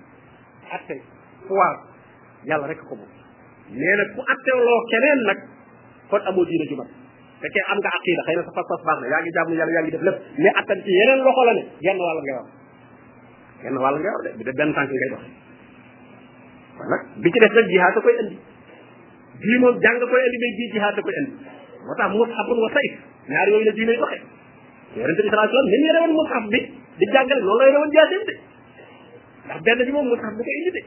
atte 0.75 0.95
yàlla 2.49 2.67
rek 2.67 2.81
a 2.81 2.85
ko 2.89 2.95
moom 2.95 3.11
nee 3.71 3.95
na 3.99 4.03
ku 4.13 4.19
keneen 4.91 5.19
nag 5.29 5.39
kon 6.09 6.21
amoo 6.29 6.45
diina 6.45 6.65
ju 6.69 6.75
mat 6.77 6.89
fekkee 7.41 7.63
am 7.71 7.77
nga 7.79 7.89
aqida 7.97 8.21
xëy 8.27 8.35
na 8.35 8.43
sa 8.45 8.51
fas 8.57 8.65
fas 8.69 8.81
baax 8.87 8.97
na 9.01 9.07
yaa 9.13 9.21
ngi 9.21 9.31
jaamu 9.37 9.51
yàlla 9.55 9.73
yaa 9.75 9.83
ngi 9.85 9.91
def 9.95 10.03
lépp 10.07 10.19
mais 10.41 10.53
attan 10.61 10.79
ci 10.83 10.91
yeneen 10.97 11.19
loxo 11.25 11.41
la 11.45 11.53
ne 11.57 11.63
genn 11.83 11.97
wàll 12.05 12.19
nga 12.25 12.33
yor 12.37 12.47
genn 13.63 13.77
wàll 13.77 13.95
nga 14.01 14.09
yor 14.13 14.21
de 14.43 14.51
benn 14.57 14.73
tànk 14.73 14.91
ngay 14.91 15.09
dox 15.13 15.23
kon 16.77 17.01
bi 17.23 17.31
ci 17.31 17.39
def 17.39 17.53
nag 17.53 17.65
jihaad 17.71 17.93
da 17.95 18.01
koy 18.03 18.17
andi 18.21 18.37
bii 19.41 19.57
moom 19.61 19.79
jàng 19.83 19.97
koy 20.11 20.21
indi 20.25 20.37
mais 20.43 20.53
bii 20.57 20.69
jihaad 20.73 20.95
da 20.97 21.01
koy 21.07 21.15
indi 21.19 21.33
moo 21.85 21.95
tax 21.99 22.09
mushafun 22.19 22.57
wa 22.63 22.69
sayf 22.75 22.93
ñaar 23.29 23.47
yooyu 23.51 23.65
la 23.69 23.73
diine 23.77 23.93
doxe 24.01 24.17
yonente 24.99 25.21
bi 25.25 25.29
sallallahu 25.29 25.49
alayhi 25.51 25.67
wasallam 25.67 25.71
ni 25.77 25.81
mu 25.81 25.87
yore 25.89 25.99
woon 26.03 26.11
mushaf 26.19 26.43
di 26.99 27.05
jàngale 27.13 27.41
loolu 27.47 27.59
la 27.59 27.65
yore 27.67 27.77
woon 27.81 27.91
jaasim 27.95 28.21
ndax 29.45 29.59
benn 29.65 29.79
bi 29.87 29.91
moom 29.95 30.07
mushaf 30.13 30.31
du 30.37 30.41
ko 30.47 30.51
indi 30.59 30.71
de 30.75 30.81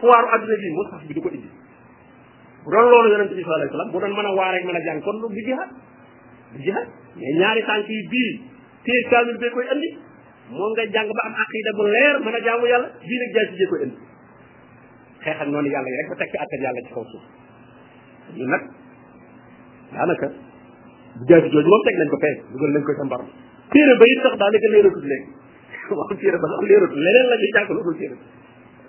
fuwaaru 0.00 0.26
adduna 0.34 0.56
bi 0.62 0.70
mushaf 0.78 1.00
bi 1.08 1.12
du 1.16 1.20
ko 1.24 1.28
indi 1.38 1.48
bu 2.64 2.68
doon 2.74 2.86
loolu 2.92 3.08
yonente 3.12 3.34
bi 3.38 3.44
doon 3.44 4.12
mën 4.16 4.26
a 4.30 4.32
waar 4.38 4.50
rek 4.54 4.64
mën 4.68 4.76
a 4.78 4.80
jàng 4.88 5.00
kon 5.06 5.16
du 5.20 5.28
ñaari 7.18 7.62
tànk 7.68 7.88
yi 7.88 7.98
bii 8.12 8.32
téye 8.84 9.00
kaamil 9.10 9.36
bee 9.42 9.50
koy 9.54 9.64
indi 9.74 9.88
moom 10.56 10.70
nga 10.74 10.84
jàng 10.94 11.08
ba 11.16 11.22
am 11.28 11.34
aqida 11.44 11.70
bu 11.76 11.82
leer 11.94 12.14
mën 12.24 12.34
a 12.38 12.40
jaamu 12.46 12.66
yàlla 12.72 12.88
bii 13.06 13.18
nag 13.22 13.30
jaasi 13.34 13.54
jee 13.58 13.70
koy 13.72 13.82
indi 13.86 13.98
xeex 15.24 15.38
ak 15.42 15.48
noonu 15.52 15.68
yàlla 15.72 15.88
yi 15.92 15.96
rek 16.00 16.08
ba 16.12 16.16
tekki 16.20 16.36
àttan 16.44 16.60
yàlla 16.66 16.80
ci 16.86 16.92
kaw 16.94 17.04
suuf 17.10 17.24
ñu 18.38 18.44
nag 18.52 18.62
daanaka 19.94 20.26
bu 20.28 21.22
jaasi 21.30 21.48
jooju 21.52 21.68
moom 21.72 21.82
teg 21.86 21.96
nañ 22.00 22.08
ko 22.12 22.16
fee 22.22 22.34
dugal 22.52 22.70
nañ 22.76 22.82
ko 22.86 22.92
ca 22.98 23.04
mbar 23.08 23.22
téere 23.72 23.94
ba 23.98 24.04
it 24.12 24.18
sax 24.24 24.34
daanaka 24.42 24.66
leeratul 24.72 25.04
léegi 25.10 25.28
waaw 25.90 26.14
téere 26.20 26.38
ba 26.42 26.46
sax 26.52 26.60
leeratul 26.68 27.00
leneen 27.06 27.26
la 27.30 27.36
ñuy 27.40 27.50
jàng 27.54 27.66
lu 27.76 27.82
dul 27.82 27.96
téere 28.00 28.16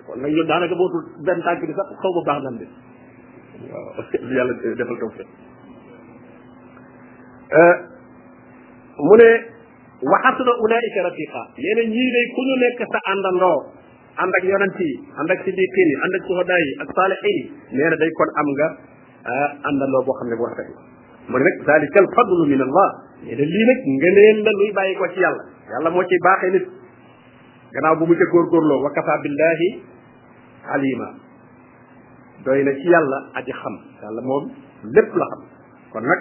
kon 0.06 0.16
nag 0.22 0.30
ñun 0.34 0.46
daanaka 0.50 0.74
boo 0.78 0.90
tul 0.92 1.04
benn 1.26 1.40
tànk 1.42 1.60
bi 1.66 1.74
sax 1.78 1.88
xaw 2.02 2.12
ma 2.16 2.22
baax 2.28 2.40
nan 2.46 2.56
de 2.60 2.66
waaw 3.72 3.88
yàlla 4.38 4.52
defal 4.78 4.96
taw 5.02 5.10
fee 5.16 5.28
mu 9.06 9.14
ne 9.22 9.28
waxasuna 10.10 10.52
ulaika 10.64 11.02
rafiqa 11.08 11.42
nee 11.58 11.74
na 11.74 11.82
ñii 11.94 12.10
day 12.14 12.26
ku 12.34 12.40
ñu 12.46 12.54
nekk 12.62 12.78
sa 12.92 12.98
àndandoo 13.12 13.79
ànd 14.20 14.34
ak 14.38 14.44
yonent 14.48 14.78
yi 14.82 14.88
ànd 15.22 15.30
ak 15.34 15.38
siddiqin 15.46 15.88
yi 15.92 15.96
ànd 16.06 16.14
ak 16.18 16.22
suhadaa 16.28 16.58
yi 16.62 16.72
ak 16.84 16.88
saalihin 16.98 17.36
yi 17.42 17.82
nee 17.82 17.90
day 18.02 18.10
kon 18.20 18.30
am 18.42 18.48
nga 18.58 18.66
ah, 19.32 19.48
àndandoo 19.70 20.02
boo 20.08 20.14
xam 20.20 20.28
ne 20.32 20.36
bu 20.40 20.44
rafet 20.50 20.68
la 20.68 20.76
mu 21.30 21.36
ne 21.38 21.42
nag 21.48 21.56
dalika 21.68 21.98
al 22.02 22.08
fadlu 22.16 22.42
min 22.52 22.62
lii 23.24 23.64
nag 24.20 24.40
ko 25.00 25.08
ci 25.14 25.18
yàlla 25.24 25.44
yàlla 25.72 25.88
moo 25.94 26.04
ciy 26.12 26.18
baaxe 26.24 26.48
nit 26.56 26.66
gannaaw 27.74 27.96
bu 27.96 28.04
mu 28.08 28.14
ca 28.14 28.24
góorgóorloo 28.32 28.82
wa 28.84 28.90
kafa 28.98 29.18
billahi 29.24 29.68
alima 30.74 31.08
doy 32.44 32.62
na 32.64 32.72
ci 32.74 32.88
yàlla 32.92 33.18
aji 33.38 33.52
xam 33.52 33.76
yàlla 34.02 34.20
moom 34.22 34.44
lépp 34.96 35.14
la 35.16 35.26
xam 35.32 35.42
kon 35.92 36.02
nag 36.04 36.20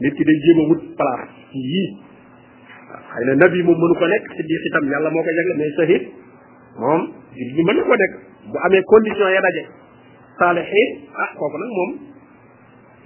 nit 0.00 0.14
ki 0.14 0.24
day 0.24 0.38
jéem 0.46 0.68
wut 0.70 0.82
place 0.94 1.28
yii 1.54 1.90
waaw 1.90 3.24
na 3.26 3.34
nabi 3.34 3.62
moom 3.62 3.78
mënu 3.82 3.94
ko 3.98 4.06
nekk 4.06 4.24
siddiq 4.36 4.66
itam 4.70 4.84
yàlla 4.92 5.10
moo 5.10 5.22
ko 5.22 5.30
jagle 5.38 5.54
mais 5.62 5.74
shahid 5.80 6.02
moom 6.78 7.21
jullit 7.36 7.54
ñi 7.56 7.62
mën 7.64 7.74
na 7.76 7.82
ko 7.86 7.96
dégg 8.00 8.14
bu 8.50 8.56
amee 8.66 8.82
condition 8.92 9.28
ya 9.34 9.40
daje 9.46 9.62
saalixiin 10.40 10.88
ah 11.22 11.28
kooku 11.38 11.58
nag 11.62 11.70
moom 11.76 11.90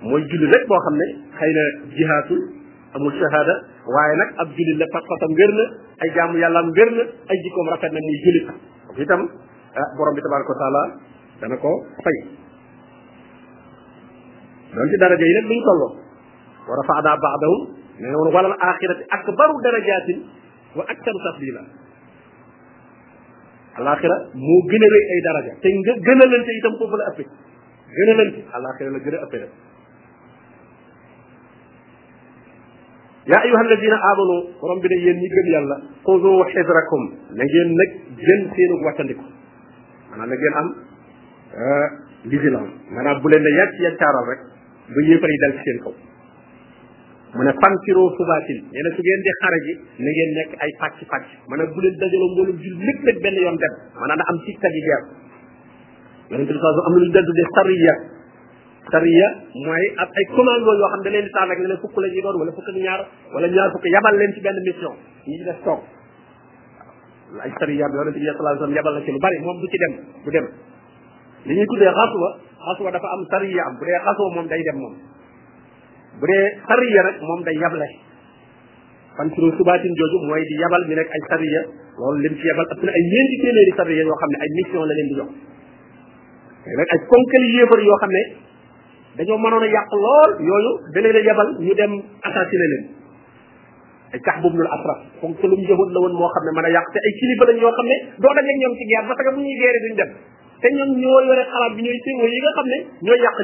mooy 0.03 0.23
julli 0.31 0.47
rek 0.55 0.65
boo 0.67 0.79
xam 0.87 0.95
ne 1.01 1.07
xëy 1.39 1.51
na 1.59 1.65
jihaatul 1.97 2.41
amul 2.97 3.13
shahada 3.19 3.55
waaye 3.97 4.15
nag 4.23 4.31
ab 4.43 4.49
jullit 4.57 4.79
la 4.83 4.87
pas-pasam 4.95 5.31
wér 5.39 5.51
na 5.59 5.65
ay 6.03 6.09
jaamu 6.17 6.39
yàllaam 6.43 6.71
wér 6.79 6.91
na 6.99 7.03
ay 7.31 7.37
jikkoom 7.45 7.69
rafet 7.75 7.93
na 7.93 7.99
muy 8.07 8.17
jullit 8.27 8.47
itam 9.05 9.21
ah 9.81 9.87
borom 9.97 10.15
bi 10.17 10.21
tabaraka 10.27 10.51
wa 10.55 10.59
taala 10.63 10.83
dana 11.41 11.57
ko 11.63 11.71
fay 12.05 12.19
doon 14.75 14.89
ci 14.91 14.97
daraja 15.01 15.25
yi 15.31 15.35
nag 15.39 15.47
luñ 15.51 15.61
tolloo 15.69 15.91
wa 16.69 16.75
rafaana 16.83 17.13
baadahum 17.25 17.61
ne 18.01 18.15
woon 18.17 18.35
walal 18.35 18.57
axirati 18.71 19.05
akbaru 19.17 19.55
darajatin 19.67 20.19
wa 20.77 20.85
aktaru 20.93 21.19
tafdila 21.29 21.63
alakhirah 23.79 24.19
mo 24.35 24.57
gëna 24.71 24.85
a 24.89 24.93
rëy 24.95 25.05
ay 25.15 25.21
daraja 25.27 25.53
te 25.65 25.69
nga 25.79 25.93
gën 26.07 26.21
a 26.21 26.27
lante 26.31 26.53
itam 26.61 26.75
foofu 26.81 26.97
la 27.01 27.07
ëppe 27.13 27.25
gën 27.95 28.09
a 28.11 28.15
lante 28.21 28.41
alaxira 28.57 28.91
la 28.97 29.01
gëna 29.07 29.19
a 29.19 29.25
ëppe 29.29 29.37
nag 29.41 29.53
yaa 33.31 33.41
ayuha 33.47 33.63
alladina 33.69 33.97
amanu 34.11 34.37
borom 34.61 34.81
bi 34.81 34.89
ne 34.89 34.97
yéen 35.05 35.19
ñi 35.23 35.29
gëm 35.37 35.49
yàlla 35.55 35.77
xudu 36.07 36.31
xidrakum 36.51 37.05
na 37.39 37.45
ngeen 37.45 37.71
nag 37.81 37.91
jël 38.27 38.43
seenu 38.57 38.75
wàccandiku 38.87 39.25
maanaam 40.11 40.29
na 40.31 40.35
ngeen 40.41 40.55
am 40.61 40.69
vigilance 42.33 42.73
maanaam 42.91 43.21
bu 43.23 43.29
leen 43.29 43.43
ne 43.43 43.51
yàcc 43.59 43.75
yàccaaral 43.87 44.25
rek 44.33 44.41
ba 44.95 45.01
yéefar 45.09 45.29
yi 45.31 45.39
dal 45.45 45.53
ci 45.59 45.63
seen 45.69 45.79
kaw 45.85 45.95
mu 47.37 47.43
ne 47.45 47.53
fankiroo 47.61 48.07
subaatin 48.17 48.59
nee 48.73 48.83
na 48.83 48.89
su 48.97 49.01
ngeen 49.05 49.21
di 49.27 49.31
xare 49.41 49.59
ji 49.67 49.73
na 50.05 50.09
ngeen 50.17 50.31
nekk 50.39 50.53
ay 50.65 50.71
pàcc 50.81 50.99
pàcc 51.13 51.29
maanaam 51.51 51.73
bu 51.77 51.81
leen 51.85 51.95
dajaloo 52.03 52.31
mboolum 52.33 52.57
jul 52.65 52.75
lépp 52.89 53.01
nag 53.09 53.17
benn 53.27 53.37
yoon 53.45 53.57
dem 53.65 53.75
maanaam 54.01 54.19
na 54.21 54.25
am 54.33 54.39
ci 54.47 54.57
kat 54.65 54.73
yi 54.73 54.81
geer 54.89 55.03
yonente 56.33 56.53
bi 56.53 56.59
saa 56.65 56.73
am 56.87 56.93
na 56.97 56.99
lu 56.99 57.07
ñu 57.07 57.13
tuddee 57.29 57.49
sariya 57.59 57.95
sariya 58.95 59.29
mooy 59.67 59.85
ab 60.05 60.09
ay 60.21 60.25
commando 60.33 60.73
yoo 60.81 60.89
xam 60.95 61.01
ne 61.05 61.11
leen 61.15 61.25
di 61.25 61.31
tànn 61.37 61.53
ne 61.61 61.69
ne 61.69 61.77
fukk 61.85 61.95
la 62.03 62.07
ñuy 62.09 62.23
doon 62.25 62.37
wala 62.41 62.53
fukk 62.59 62.69
ak 62.73 62.77
ñaar 62.87 63.01
wala 63.37 63.47
ñaar 63.57 63.71
fukk 63.77 63.85
yabal 63.93 64.15
leen 64.17 64.33
ci 64.35 64.41
benn 64.41 64.59
mission 64.69 64.95
ñi 65.29 65.37
ci 65.39 65.45
def 65.45 65.61
toog 65.65 65.81
waaw 67.37 67.45
ay 67.45 67.53
sariya 67.61 67.85
bi 67.91 67.95
yonente 68.01 68.19
bi 68.19 68.25
sallallahu 68.25 68.65
alayhi 68.65 68.81
wasallam 68.89 69.15
lu 69.15 69.21
bari 69.29 69.37
moom 69.45 69.59
du 69.61 69.67
ci 69.69 69.79
dem 69.85 69.95
du 70.25 70.31
dem 70.31 70.47
li 71.47 71.53
ñuy 71.55 71.67
tuddee 71.67 71.93
xasuwa 72.01 72.29
xasuwa 72.65 72.91
dafa 72.91 73.09
am 73.17 73.23
sariya 73.31 73.63
am 73.69 73.75
bu 73.77 73.85
dee 73.85 74.01
xasuwa 74.07 74.29
moom 74.37 74.49
day 74.49 74.63
dem 74.65 74.79
moom 74.81 74.97
bu 76.21 76.27
dee 76.29 76.45
sariya 76.69 77.01
nag 77.07 77.17
moom 77.29 77.41
day 77.47 77.55
yable 77.63 77.89
fan 79.17 79.29
sunu 79.37 79.49
subaatin 79.59 79.93
jooju 80.01 80.17
mooy 80.31 80.43
di 80.51 80.55
yabal 80.63 80.83
mi 80.91 80.95
nekk 80.99 81.11
ay 81.17 81.23
sariya 81.33 81.63
loolu 82.01 82.19
lim 82.25 82.35
ci 82.41 82.45
yabal 82.51 82.67
ëpp 82.75 82.81
na 82.85 82.91
ay 82.99 83.03
ñeenti 83.13 83.37
téeméeri 83.43 83.73
sariya 83.81 84.03
xam 84.23 84.31
ne 84.35 84.39
ay 84.45 84.51
mission 84.59 84.85
la 84.91 84.95
leen 84.99 85.09
di 85.11 85.15
jox 85.21 85.31
léegi 86.65 86.77
nag 86.81 86.89
ay 86.97 87.01
konkali 87.13 87.49
yéefar 87.57 87.81
yoo 87.89 87.97
xam 88.03 88.13
ne 88.17 88.23
dañoo 89.21 89.39
mënoon 89.45 89.65
a 89.67 89.69
yàq 89.77 89.91
lool 90.05 90.31
yooyu 90.51 90.73
da 90.93 90.99
leen 91.05 91.17
a 91.21 91.23
yabal 91.29 91.49
ñu 91.67 91.73
dem 91.81 91.93
assassiné 92.29 92.67
leen 92.73 92.85
ay 94.17 94.21
kax 94.27 94.37
boobu 94.43 94.57
nul 94.57 94.71
asraf 94.77 95.01
fonk 95.21 95.43
lu 95.51 95.55
mu 95.61 95.65
la 95.69 96.01
woon 96.01 96.13
moo 96.21 96.29
xam 96.37 96.45
ne 96.47 96.51
mën 96.57 96.67
a 96.69 96.71
yàq 96.77 96.87
te 96.93 96.99
ay 97.07 97.13
kilifa 97.21 97.45
lañ 97.53 97.59
yoo 97.65 97.73
xam 97.77 97.87
ne 97.93 97.97
doo 98.25 98.33
dajeeg 98.37 98.59
ñoom 98.65 98.73
ci 98.81 98.85
guerre 98.89 99.07
parce 99.13 99.23
que 99.25 99.31
bu 99.37 99.41
ñuy 99.47 99.57
guerre 99.61 99.81
duñ 99.85 99.95
dem 100.01 100.11
te 100.61 100.67
ñoom 100.77 100.91
ñoo 101.01 101.19
yore 101.29 101.43
xalaat 101.53 101.73
bi 101.77 101.81
ñooy 101.85 101.99
téo 102.05 102.27
yi 102.33 102.39
nga 102.45 102.53
xam 102.57 102.67
ne 102.73 102.79
ñooy 103.05 103.21
yàq 103.25 103.37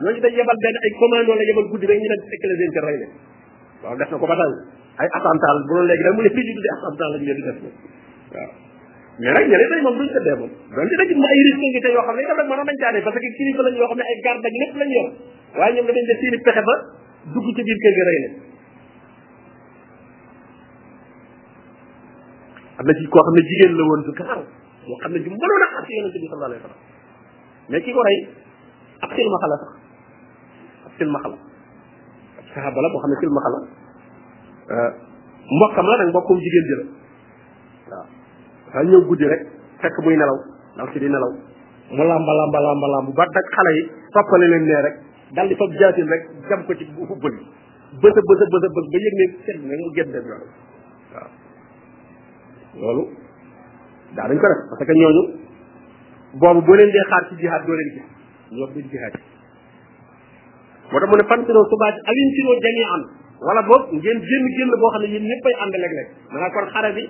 ñooñu 0.00 0.20
dañ 0.20 0.34
yebal 0.36 0.58
benn 0.62 0.76
ay 0.84 0.90
commando 1.00 1.32
la 1.34 1.44
yebal 1.48 1.66
guddi 1.72 1.86
rek 1.88 1.98
ñu 2.00 2.08
ne 2.10 2.16
fekk 2.28 2.42
leen 2.48 2.58
seen 2.60 2.70
kër 2.76 2.84
rey 2.86 2.96
leen 3.00 3.12
waaw 3.82 3.96
def 3.96 4.10
na 4.12 4.16
ko 4.20 4.26
ba 4.28 4.36
ay 5.00 5.08
attentat 5.08 5.56
bu 5.68 5.72
loolu 5.76 5.88
léegi 5.88 6.04
da 6.04 6.12
mu 6.12 6.20
ne 6.26 6.30
fii 6.36 6.44
ñu 6.46 6.52
tuddee 6.56 6.74
attentat 6.76 7.08
lañ 7.12 7.22
leen 7.24 7.36
di 7.36 7.42
def 7.46 7.58
waaw 7.64 8.50
mais 9.16 9.32
nag 9.32 9.46
ñeneen 9.48 9.70
tey 9.72 9.80
moom 9.82 9.96
duñ 9.96 10.08
tëddee 10.16 10.36
moom 10.36 10.52
donc 10.52 10.92
dañ 11.00 11.10
ay 11.24 11.38
risque 11.46 11.66
ngi 11.66 11.80
te 11.80 11.88
yoo 11.96 12.04
xam 12.04 12.16
ne 12.16 12.22
itam 12.22 12.36
nag 12.36 12.46
mën 12.50 12.60
a 12.60 12.64
dañ 12.68 12.76
caane 12.76 12.98
parce 13.06 13.16
que 13.24 13.28
kilifa 13.40 13.62
lañ 13.66 13.74
yoo 13.80 13.88
xam 13.88 13.96
ne 14.00 14.04
ay 14.04 14.16
garde 14.24 14.46
ak 14.48 14.54
lépp 14.60 14.74
lañ 14.80 14.90
yor 14.96 15.08
waaye 15.60 15.72
ñoom 15.80 15.86
dañ 15.88 16.06
def 16.08 16.18
seeni 16.20 16.38
pexe 16.44 16.62
ba 16.68 16.74
dugg 17.32 17.48
ci 17.56 17.62
biir 17.64 17.78
kër 17.84 17.92
gi 17.96 18.02
rey 18.08 18.18
leen 18.20 18.34
am 22.78 22.84
na 22.84 22.92
ci 23.00 23.04
koo 23.08 23.22
xam 23.24 23.34
ne 23.36 23.42
jigéen 23.48 23.72
la 23.80 23.82
woon 23.88 24.00
su 24.04 24.12
gaaw 24.12 24.40
yoo 24.44 24.96
xam 25.00 25.10
ne 25.14 25.18
ju 25.24 25.28
a 25.64 25.66
xas 25.72 25.88
yonente 25.88 26.18
bi 26.20 26.28
sallallahu 26.28 26.50
alayhi 26.52 26.62
wa 26.68 26.68
sallam 26.68 26.84
mais 27.70 27.80
ki 27.84 27.90
ko 27.96 28.00
rey 28.08 28.18
ab 29.00 29.10
xilma 29.16 29.80
silmaxa 30.98 31.28
la 31.28 31.36
saxaaba 32.52 32.80
moo 32.92 33.00
xam 33.04 33.10
ne 33.12 33.16
silmaxa 33.20 33.48
la 33.54 33.60
euh, 34.72 34.90
mbokkam 35.56 35.86
la 35.90 35.96
nag 36.00 36.08
mbokkum 36.12 36.38
jigéen 36.44 36.66
ji 36.70 36.74
la 36.80 36.84
waaw 37.92 38.04
dafa 38.68 38.82
ñëw 38.88 39.00
guddi 39.08 39.24
rek 39.32 39.42
fekk 39.82 39.96
muy 40.04 40.16
nelaw 40.16 40.36
ndaw 40.74 40.88
si 40.92 40.98
di 40.98 41.08
nelaw 41.08 41.32
mu 41.96 42.02
làmba 42.10 42.32
làmba 42.40 42.58
làmba 42.66 42.86
làmb 42.94 43.08
ba 43.16 43.24
dag 43.36 43.46
xale 43.56 43.70
yi 43.78 43.82
toppale 44.14 44.46
leen 44.52 44.64
nee 44.66 44.82
rek 44.86 44.94
dal 45.36 45.48
di 45.48 45.54
fab 45.54 45.70
jaasin 45.80 46.06
rek 46.08 46.22
jam 46.48 46.64
ko 46.66 46.74
ci 46.74 46.84
hubbal 47.10 47.32
yi 47.38 47.44
bësa 48.02 48.20
bësa 48.30 48.44
bësa 48.54 48.68
bës 48.76 48.84
ba 48.94 48.98
yëg 49.04 49.14
ne 49.20 49.24
seet 49.46 49.56
mu 49.62 49.92
génn 49.96 50.12
dem 50.16 50.24
yoonu 50.24 50.46
waaw 52.80 52.80
loolu 52.80 53.04
daa 54.16 54.28
dañ 54.28 54.38
ko 54.40 54.46
def 54.52 54.60
parce 54.70 54.84
que 54.86 54.92
ñooñu 55.00 55.22
boobu 56.40 56.60
boo 56.66 56.74
leen 56.76 56.90
dee 56.90 57.06
xaar 57.10 57.22
ci 57.28 57.34
jihaad 57.36 57.62
doo 57.66 57.74
leen 57.74 57.90
gis 57.94 58.04
ñoo 58.56 58.68
duñ 58.74 58.88
jihaad 58.90 59.35
moo 60.92 60.98
tax 61.00 61.06
mu 61.10 61.16
ne 61.20 61.24
fantiroo 61.30 61.64
subaati 61.70 61.98
awintiroo 62.10 62.56
jami'an 62.66 63.00
wala 63.48 63.62
boog 63.62 63.84
ngeen 63.92 64.18
génn 64.30 64.46
génn 64.58 64.70
boo 64.80 64.88
xam 64.94 65.02
ne 65.02 65.08
yéen 65.12 65.24
ñëppay 65.30 65.52
ànd 65.62 65.74
léeg-léeg 65.74 66.30
maanaam 66.32 66.52
kon 66.54 66.66
xare 66.72 66.90
bi 66.94 67.02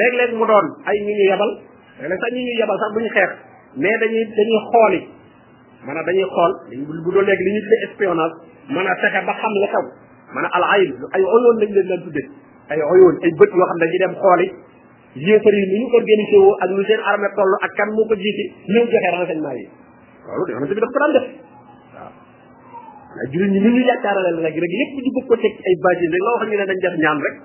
léeg-léeg 0.00 0.32
mu 0.38 0.46
doon 0.46 0.66
ay 0.90 0.96
ñu 1.06 1.10
ñu 1.18 1.24
yebal 1.30 1.50
léeg-léeg 2.00 2.20
sax 2.20 2.32
ñu 2.34 2.42
ñu 2.46 2.52
yebal 2.60 2.78
bu 2.94 3.00
ñu 3.00 3.08
xeex 3.14 3.30
mais 3.82 3.98
dañuy 4.02 4.24
dañuy 4.38 4.60
xooli 4.72 5.00
maanaam 5.86 6.04
dañuy 6.06 6.24
xool 6.34 6.52
bu 7.04 7.10
doon 7.12 7.24
léegi 7.26 7.44
li 7.44 7.52
ñu 7.54 7.60
tuddee 7.64 7.82
espionnage 7.88 8.34
maanaam 8.74 8.96
fexe 9.00 9.20
ba 9.24 9.32
xam 9.40 9.52
la 9.62 9.68
xew 9.72 9.84
maanaam 10.34 10.52
al 10.58 10.64
ayn 10.76 10.90
ay 11.16 11.22
oyoon 11.22 11.56
lañ 11.60 11.70
leen 11.74 11.88
daan 11.88 12.02
tuddee 12.04 12.26
ay 12.68 12.78
oyoon 12.82 13.14
ay 13.24 13.32
bët 13.40 13.50
yoo 13.56 13.64
xam 13.68 13.78
dañuy 13.84 13.98
dem 14.04 14.14
xooli 14.20 14.46
yéefar 15.24 15.54
yi 15.54 15.66
ni 15.72 15.78
ñu 15.80 15.86
organisé 15.96 16.36
woo 16.44 16.56
ak 16.60 16.70
lu 16.76 16.84
seen 16.84 17.00
armée 17.00 17.32
toll 17.36 17.52
ak 17.64 17.72
kan 17.76 17.88
moo 17.96 18.06
ko 18.08 18.14
jiite 18.14 18.44
ñëw 18.68 18.84
joxe 18.94 19.08
renseignement 19.16 19.56
yi 19.62 19.66
loolu 20.28 20.52
yonent 20.52 20.68
bi 20.74 20.80
daf 20.80 20.92
ko 20.92 20.98
daan 21.00 21.12
def 21.18 21.26
waaw 23.14 23.26
jullit 23.32 23.46
ñi 23.54 23.60
ni 23.64 23.68
ñu 23.74 23.82
yaakaarale 23.88 24.30
nag 24.44 24.54
rek 24.62 24.70
lépp 24.78 24.92
ñu 24.98 25.10
bëgg 25.14 25.26
ko 25.28 25.34
teg 25.42 25.54
ay 25.68 25.74
bâche 25.84 26.06
rek 26.14 26.22
loo 26.26 26.36
xam 26.40 26.48
ne 26.50 26.66
dañ 26.70 26.78
def 26.84 26.94
ñaan 27.02 27.18
rek 27.24 27.36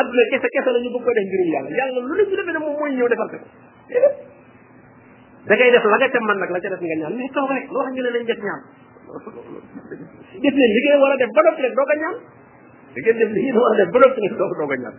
adduna 0.00 0.24
kese 0.32 0.48
kese 0.52 0.70
la 0.74 0.78
ñu 0.82 0.90
bëgg 0.90 1.04
ko 1.06 1.10
def 1.16 1.24
ngirum 1.24 1.48
yàlla 1.54 1.68
yàlla 1.78 2.00
lu 2.02 2.14
la 2.18 2.24
da 5.42 5.54
ngay 5.58 5.70
def 5.70 5.84
la 5.86 5.96
nga 5.98 6.20
man 6.26 6.36
nag 6.42 6.50
la 6.50 6.58
ca 6.60 6.68
def 6.68 6.80
nga 6.82 6.96
ñaan 6.98 7.14
mais 7.14 7.30
toog 7.30 7.46
rek 7.50 7.64
ne 7.94 8.00
nañ 8.10 8.24
def 8.26 8.40
ñaan 8.42 8.62
def 10.42 10.54
leen 10.60 10.72
li 10.74 10.80
ngay 10.82 10.96
ba 10.98 11.06
noppi 11.46 11.62
rek 11.62 11.74
doo 11.78 11.86
a 11.94 11.96
ñaan 12.02 12.18
da 12.94 12.98
ngeen 13.00 13.16
def 13.20 13.30
li 13.32 13.40
ngeen 13.42 13.56
war 13.56 13.72
a 13.72 13.76
def 13.80 13.88
ba 13.94 13.98
noppi 14.04 14.20
nag 14.26 14.34
doo 14.36 14.48
ko 14.48 14.54
doog 14.60 14.72
a 14.72 14.74
ñaan 14.76 14.96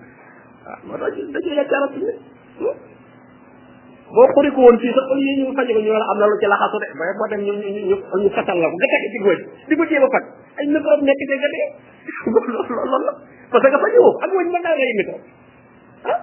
ah, 0.65 0.89
waaw 0.89 0.99
moo 0.99 1.05
tax 1.05 1.13
dañuy 1.33 1.53
lekk 1.57 1.73
arab 1.77 1.91
ne 1.93 1.97
hmm? 2.57 2.77
boo 4.13 4.27
xuri 4.33 4.49
ko 4.53 4.59
woon 4.65 4.77
fii 4.81 4.93
sax 4.97 5.05
au 5.09 5.15
lieu 5.19 5.35
ñu 5.39 5.53
faje 5.57 5.73
ko 5.73 5.79
ñu 5.81 5.91
war 5.93 6.01
a 6.01 6.07
am 6.13 6.17
na 6.19 6.25
lu 6.29 6.35
ci 6.41 6.47
laxasu 6.49 6.77
de 6.81 6.87
ba 6.97 7.03
boo 7.17 7.29
dem 7.29 7.41
ñu 7.45 7.53
ñu 7.53 7.93
ñu 7.93 7.97
ñu 8.01 8.29
fasal 8.33 8.57
la 8.61 8.65
ko 8.69 8.73
nga 8.77 8.89
teg 8.89 9.13
ci 9.13 9.19
góor 9.23 9.37
di 9.69 9.73
ko 9.77 9.83
jéem 9.89 10.01
a 10.01 10.09
faj 10.13 10.25
ay 10.57 10.65
microbe 10.73 11.03
nekk 11.07 11.19
ci 11.19 11.25
nga 11.29 11.37
dee 11.53 11.65
loolu 12.33 12.57
loolu 12.57 13.05
la 13.05 13.13
parce 13.53 13.61
que 13.61 13.69
faje 13.83 13.97
woo 14.01 14.13
ak 14.23 14.29
wëñ 14.37 14.47
mën 14.53 14.61
naa 14.63 14.73
ngay 14.77 14.93
microbe 14.97 15.21
ah 16.09 16.17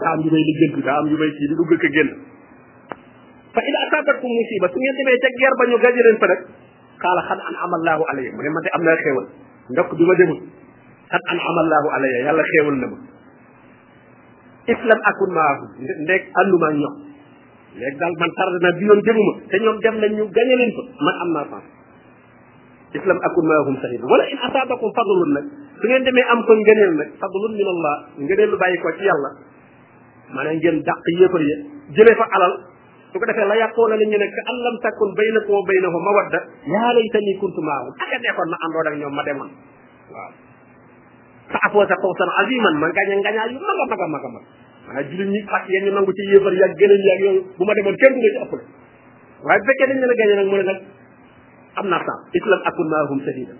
daa 0.00 0.12
am 0.12 0.20
yu 0.24 0.30
may 0.32 0.42
lijjantu 0.48 0.80
daa 0.80 0.96
am 0.98 1.06
yu 1.08 1.16
may 1.16 1.30
génn 1.90 2.29
tàggat 3.90 4.16
ku 4.22 4.26
musiba 4.30 4.66
su 4.70 4.76
ngeen 4.78 4.96
demee 5.02 5.18
ca 5.22 5.28
guerre 5.36 5.56
ba 5.60 5.64
ñu 5.70 5.76
gaji 5.84 6.00
leen 6.06 6.18
fa 6.22 6.26
nag 6.30 6.40
xaala 7.02 7.20
xan 7.28 7.40
an 7.48 7.54
amallahu 7.66 8.02
alayya 8.10 8.30
mu 8.34 8.40
ne 8.42 8.50
man 8.54 8.62
de 8.64 8.68
am 8.76 8.82
naa 8.86 8.96
xéewal 9.02 9.26
ndokk 9.74 9.90
bi 9.98 10.04
ma 10.06 10.14
demul 10.20 10.38
xan 11.12 11.22
an 11.32 11.38
amallahu 11.50 11.86
alayya 11.98 12.18
yàlla 12.26 12.42
xéewal 12.50 12.76
na 12.80 12.86
ma 12.92 12.98
islam 14.74 15.00
akun 15.10 15.30
maahu 15.36 15.62
ndek 16.06 16.22
ànduma 16.40 16.66
ak 16.70 16.74
ñoom 16.80 16.94
léegi 17.80 17.96
daal 18.00 18.14
man 18.22 18.30
tardé 18.38 18.56
naa 18.64 18.72
bi 18.78 18.84
yoon 18.88 19.00
demuma 19.06 19.32
te 19.50 19.54
ñoom 19.58 19.78
dem 19.84 19.96
nañ 20.02 20.12
ñu 20.18 20.24
gañe 20.36 20.54
leen 20.60 20.72
fa 20.76 20.82
man 21.04 21.14
am 21.24 21.30
naa 21.36 21.46
fan 21.52 21.64
islam 22.96 23.18
akun 23.26 23.44
maahum 23.50 23.76
sahib 23.82 24.02
wala 24.10 24.24
in 24.32 24.38
asabakum 24.46 24.90
fadlun 24.98 25.30
nag 25.36 25.44
su 25.80 25.84
ngeen 25.86 26.04
demee 26.06 26.26
am 26.32 26.40
ko 26.46 26.52
ngëneel 26.54 26.92
nag 27.00 27.10
fadlun 27.20 27.52
min 27.60 27.68
allah 27.74 27.94
ngëneel 28.18 28.48
lu 28.54 28.56
bàyyi 28.62 28.78
ci 28.96 29.04
yàlla 29.08 29.30
maanaam 30.34 30.54
ngeen 30.56 30.76
dàq 30.86 30.98
yéefar 31.18 31.42
ya 31.50 31.56
jëlee 31.96 32.14
fa 32.22 32.26
alal 32.38 32.69
su 33.12 33.18
ko 33.18 33.26
defee 33.26 33.44
la 33.46 33.56
yàqoona 33.58 33.96
la 33.98 34.04
ñu 34.06 34.16
ne 34.18 34.26
ka 34.30 34.40
allam 34.52 34.76
takkun 34.84 35.10
baynako 35.18 35.52
wa 35.58 35.62
baynahu 35.68 35.98
mawadda 36.06 36.38
yaa 36.74 36.90
laytani 36.94 37.32
kuntu 37.40 37.60
maahum 37.68 37.90
aka 38.06 38.16
nekkoon 38.24 38.48
ma 38.52 38.56
àndoon 38.64 38.86
ak 38.90 38.94
ñoom 39.00 39.14
ma 39.18 39.22
demoon 39.26 39.50
waaw 40.14 40.30
fa 41.50 41.58
afoosa 41.66 41.96
fawsan 42.02 42.30
aziman 42.42 42.74
ma 42.80 42.86
ngaña 42.94 43.14
ngañaa 43.24 43.46
yu 43.50 43.58
mag 43.58 43.90
a 43.90 44.06
mag 44.06 44.24
a 44.24 44.28
mag 44.30 44.44
a 44.94 44.98
ak 45.58 45.62
yéen 45.68 45.86
ñu 45.90 47.44
bu 47.56 47.62
ma 47.66 47.72
demoon 47.74 47.96
kenn 47.98 48.14
du 48.14 48.28
ma 48.30 48.30
ci 48.30 48.38
ëppale 48.46 48.64
waaye 49.46 49.60
fekkee 49.66 49.86
dañ 49.90 49.98
leen 49.98 50.10
a 50.10 50.14
gañe 50.20 50.34
nag 50.38 50.46
mu 50.50 50.56
ne 50.56 50.62
nag 50.70 50.80
am 51.80 51.86
naa 51.90 51.98
temps 52.06 52.22
islam 52.38 52.60
akun 52.64 52.88
maahum 52.88 53.18
sadida 53.26 53.54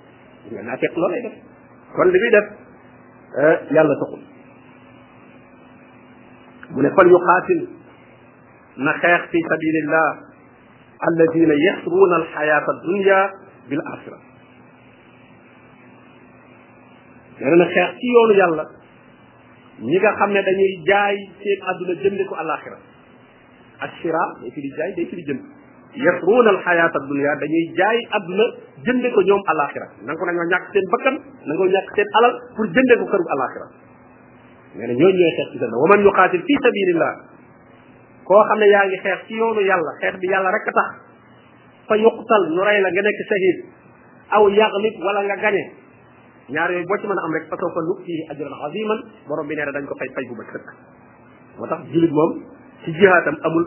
nga 0.53 0.63
naa 0.63 0.77
fekk 0.79 0.95
loolay 0.97 1.23
def 1.27 1.35
kon 1.97 2.07
li 2.07 2.19
muy 2.23 2.31
def 2.31 2.47
eh, 3.43 3.57
yàlla 3.75 3.95
taxul 3.99 4.23
mu 6.71 6.81
ne 6.83 6.89
fal 6.95 7.07
yuqaatil 7.11 7.80
نخيخ 8.79 9.21
في 9.31 9.39
سبيل 9.55 9.75
الله 9.85 10.15
الذين 11.09 11.63
يحسبون 11.63 12.15
الحياة 12.17 12.67
الدنيا 12.69 13.31
بالآخرة 13.69 14.19
nee 17.43 17.57
na 17.61 17.65
xeex 17.75 17.91
ci 18.01 18.09
yoonu 18.15 18.35
yàlla 18.41 18.65
ñi 19.87 19.97
nga 20.01 20.11
xam 20.19 20.31
ne 20.33 20.41
dañuy 20.49 20.71
jaay 20.89 21.17
seen 21.43 21.61
àdduna 21.71 21.95
jënde 22.03 22.25
ko 22.29 22.35
alaxira 22.43 22.77
ak 23.85 23.91
shira 24.01 24.25
day 24.41 24.51
fi 24.53 24.61
di 24.61 24.69
jaay 24.79 24.91
day 24.97 25.07
fi 25.09 25.17
di 25.17 25.25
jënd 25.29 25.41
yasruuna 26.05 26.51
alxayaat 26.57 26.95
addunia 27.01 27.33
dañuy 27.43 27.65
jaay 27.81 27.99
àdduna 28.19 28.45
jënde 28.87 29.09
ko 29.17 29.21
ñoom 29.29 29.41
alaxira 29.53 29.87
nangu 30.05 30.23
nañoo 30.29 30.47
ñàkk 30.53 30.65
seen 30.73 30.87
bakkan 30.95 31.17
nangu 31.49 31.65
ñàkk 31.75 31.89
seen 31.97 32.09
alal 32.19 32.35
pour 32.57 32.67
jënde 32.77 32.95
ko 33.01 33.05
këru 33.13 33.25
alaxira 33.37 33.67
nee 34.77 34.87
na 34.89 34.93
ñooñu 35.01 35.15
ñooy 35.21 35.33
xeex 35.37 35.49
ci 35.55 35.59
seen 35.61 35.73
wa 35.83 35.89
man 35.91 36.01
yuqaatil 36.07 36.43
fi 36.49 36.55
sabilillah 36.65 37.13
koo 38.31 38.43
xam 38.49 38.59
ne 38.63 38.67
yaa 38.75 38.85
ngi 38.89 38.99
xeex 39.05 39.19
ci 39.27 39.33
yoonu 39.41 39.61
yàlla 39.71 39.93
xeex 40.01 40.15
bi 40.23 40.29
yàlla 40.33 40.51
rek 40.55 40.65
tax 40.67 40.89
fa 41.89 41.95
yuqtal 42.05 42.45
ñu 42.55 42.63
rey 42.69 42.79
la 42.83 42.89
nga 42.95 43.03
nekk 43.07 43.21
shahid 43.31 43.57
aw 44.37 44.43
yaxlit 44.61 44.97
wala 45.07 45.21
nga 45.27 45.37
gañe 45.45 45.63
ñaar 46.55 46.71
yooyu 46.73 46.87
boo 46.91 46.99
ci 47.01 47.07
mën 47.09 47.19
a 47.19 47.23
am 47.27 47.35
rek 47.37 47.47
fasoo 47.51 47.71
fa 47.77 47.81
nukk 47.89 48.01
fii 48.07 48.21
ajran 48.31 48.55
aziman 48.67 48.99
borom 49.29 49.47
bi 49.49 49.55
nee 49.57 49.67
na 49.67 49.73
dañ 49.77 49.85
ko 49.91 49.95
fay 49.99 50.11
fay 50.15 50.25
bu 50.31 50.35
bëgg 50.39 50.49
sëkk 50.55 50.67
moo 51.59 51.67
tax 51.71 51.81
julit 51.95 52.13
moom 52.19 52.31
ci 52.85 52.91
jihaatam 53.01 53.37
amul 53.49 53.65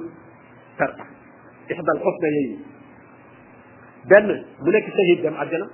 perte 0.80 1.04
ixdal 1.74 2.00
xusna 2.06 2.28
yooyu 2.36 2.56
benn 4.10 4.30
mu 4.64 4.70
nekk 4.72 4.88
shahid 4.98 5.20
dem 5.24 5.36
àjjana 5.44 5.68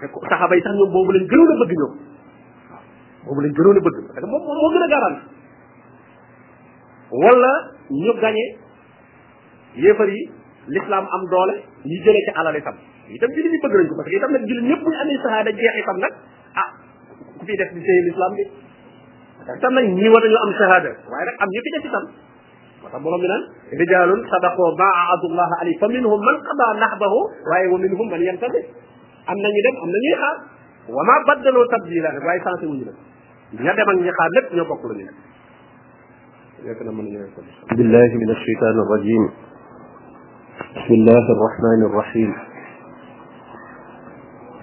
saxaaba 0.00 0.56
yi 0.56 0.62
sax 0.64 0.72
ñoom 0.74 0.90
boobu 0.96 1.12
lañ 1.12 1.24
gënoon 1.30 1.52
a 1.52 1.56
bëgg 1.68 1.74
ñoom 1.82 1.94
boobu 3.26 3.40
lañ 3.44 3.52
gënoon 3.56 3.78
a 3.78 3.82
bëgg 3.86 3.96
parce 4.08 4.20
que 4.20 4.26
moom 4.32 4.42
moo 4.58 4.72
gën 4.74 4.86
a 4.88 4.90
garanti 4.94 5.33
wala 7.22 7.52
ñu 7.90 8.12
gañe 8.20 8.44
yéefar 9.78 10.08
yi 10.10 10.20
l'islam 10.68 11.04
am 11.16 11.22
doole 11.30 11.54
ñu 11.86 11.96
jële 12.04 12.20
ci 12.26 12.30
alal 12.34 12.56
itam 12.56 12.76
itam 13.08 13.30
jullit 13.30 13.52
ñi 13.52 13.58
bëgg 13.62 13.74
nañ 13.88 13.88
ko 13.88 13.94
parce 13.96 14.08
que 14.10 14.16
itam 14.18 14.30
nag 14.32 14.42
jullit 14.48 14.66
ñëpp 14.70 14.82
bu 14.82 14.90
ñu 14.90 14.96
amee 15.00 15.18
sahaada 15.22 15.50
jeex 15.50 15.74
itam 15.82 15.96
nag 16.04 16.12
ah 16.62 16.68
ku 17.38 17.44
fi 17.46 17.52
def 17.56 17.70
di 17.74 17.80
sëy 17.86 17.98
l'islam 18.06 18.32
bi 18.38 18.44
itam 19.58 19.72
nag 19.78 19.86
ñi 20.02 20.08
war 20.10 20.22
nañu 20.24 20.38
am 20.44 20.52
sahaada 20.60 20.90
waaye 21.12 21.24
nag 21.30 21.36
am 21.44 21.48
ñu 21.54 21.60
fi 21.66 21.70
def 21.78 21.84
itam 21.90 22.04
moo 22.82 22.88
tax 22.90 23.00
borom 23.04 23.20
bi 23.22 23.28
naan 23.30 23.42
rijalun 23.78 24.20
sadaqoo 24.34 24.68
ma 24.80 24.88
aadullah 25.04 25.48
alay 25.62 25.74
fa 25.80 25.86
minhum 25.94 26.20
man 26.28 26.36
qada 26.50 26.66
nahbahu 26.82 27.18
waaye 27.52 27.66
wa 27.72 27.78
minhum 27.84 28.06
man 28.12 28.20
yantadi 28.28 28.60
am 29.30 29.38
nañu 29.46 29.60
dem 29.68 29.76
am 29.86 29.90
nañuy 29.94 30.14
xaar 30.22 30.36
wa 30.96 31.02
ma 31.08 31.14
baddaloo 31.28 31.66
tabdila 31.72 32.10
nag 32.18 32.24
waaye 32.28 32.40
sensé 32.48 32.64
wuñu 32.70 32.84
nag 32.90 32.96
ña 33.66 33.72
dem 33.78 33.88
ak 33.90 33.96
ñi 34.04 34.10
xaar 34.18 34.30
lépp 34.38 34.46
ñoo 34.54 34.64
bokk 34.70 34.82
lu 34.90 34.96
ñu 35.00 35.06
بالله 36.64 38.10
من 38.24 38.30
الشيطان 38.36 38.76
الرجيم 38.86 39.24
بسم 40.76 40.94
الله 40.94 41.24
الرحمن 41.36 41.80
الرحيم 41.92 42.30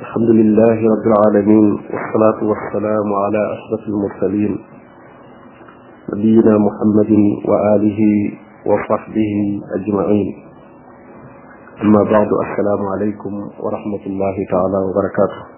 الحمد 0.02 0.30
لله 0.40 0.78
رب 0.94 1.06
العالمين 1.14 1.70
والصلاة 1.74 2.40
والسلام 2.50 3.08
على 3.24 3.42
أشرف 3.54 3.84
المرسلين 3.88 4.54
نبينا 6.14 6.54
محمد 6.66 7.12
وآله 7.50 8.00
وصحبه 8.66 9.34
أجمعين 9.76 10.30
أما 11.82 12.04
بعد 12.04 12.30
السلام 12.46 12.82
عليكم 12.94 13.34
ورحمة 13.60 14.04
الله 14.06 14.36
تعالى 14.52 14.78
وبركاته 14.88 15.52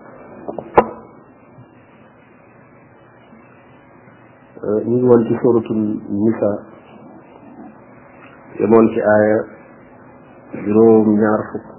ñu 4.86 4.96
ngi 4.98 5.06
woon 5.08 5.24
ci 5.28 5.34
suratul 5.42 5.80
nisa 6.20 6.52
yemoon 8.60 8.86
ci 8.92 9.00
aaya 9.02 9.40
juróom 10.64 11.08
ñaar 11.22 11.42
fukk 11.52 11.74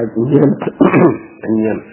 ak 0.00 0.08
ñeent 0.26 0.62
ak 1.44 1.52
ñeent 1.60 1.86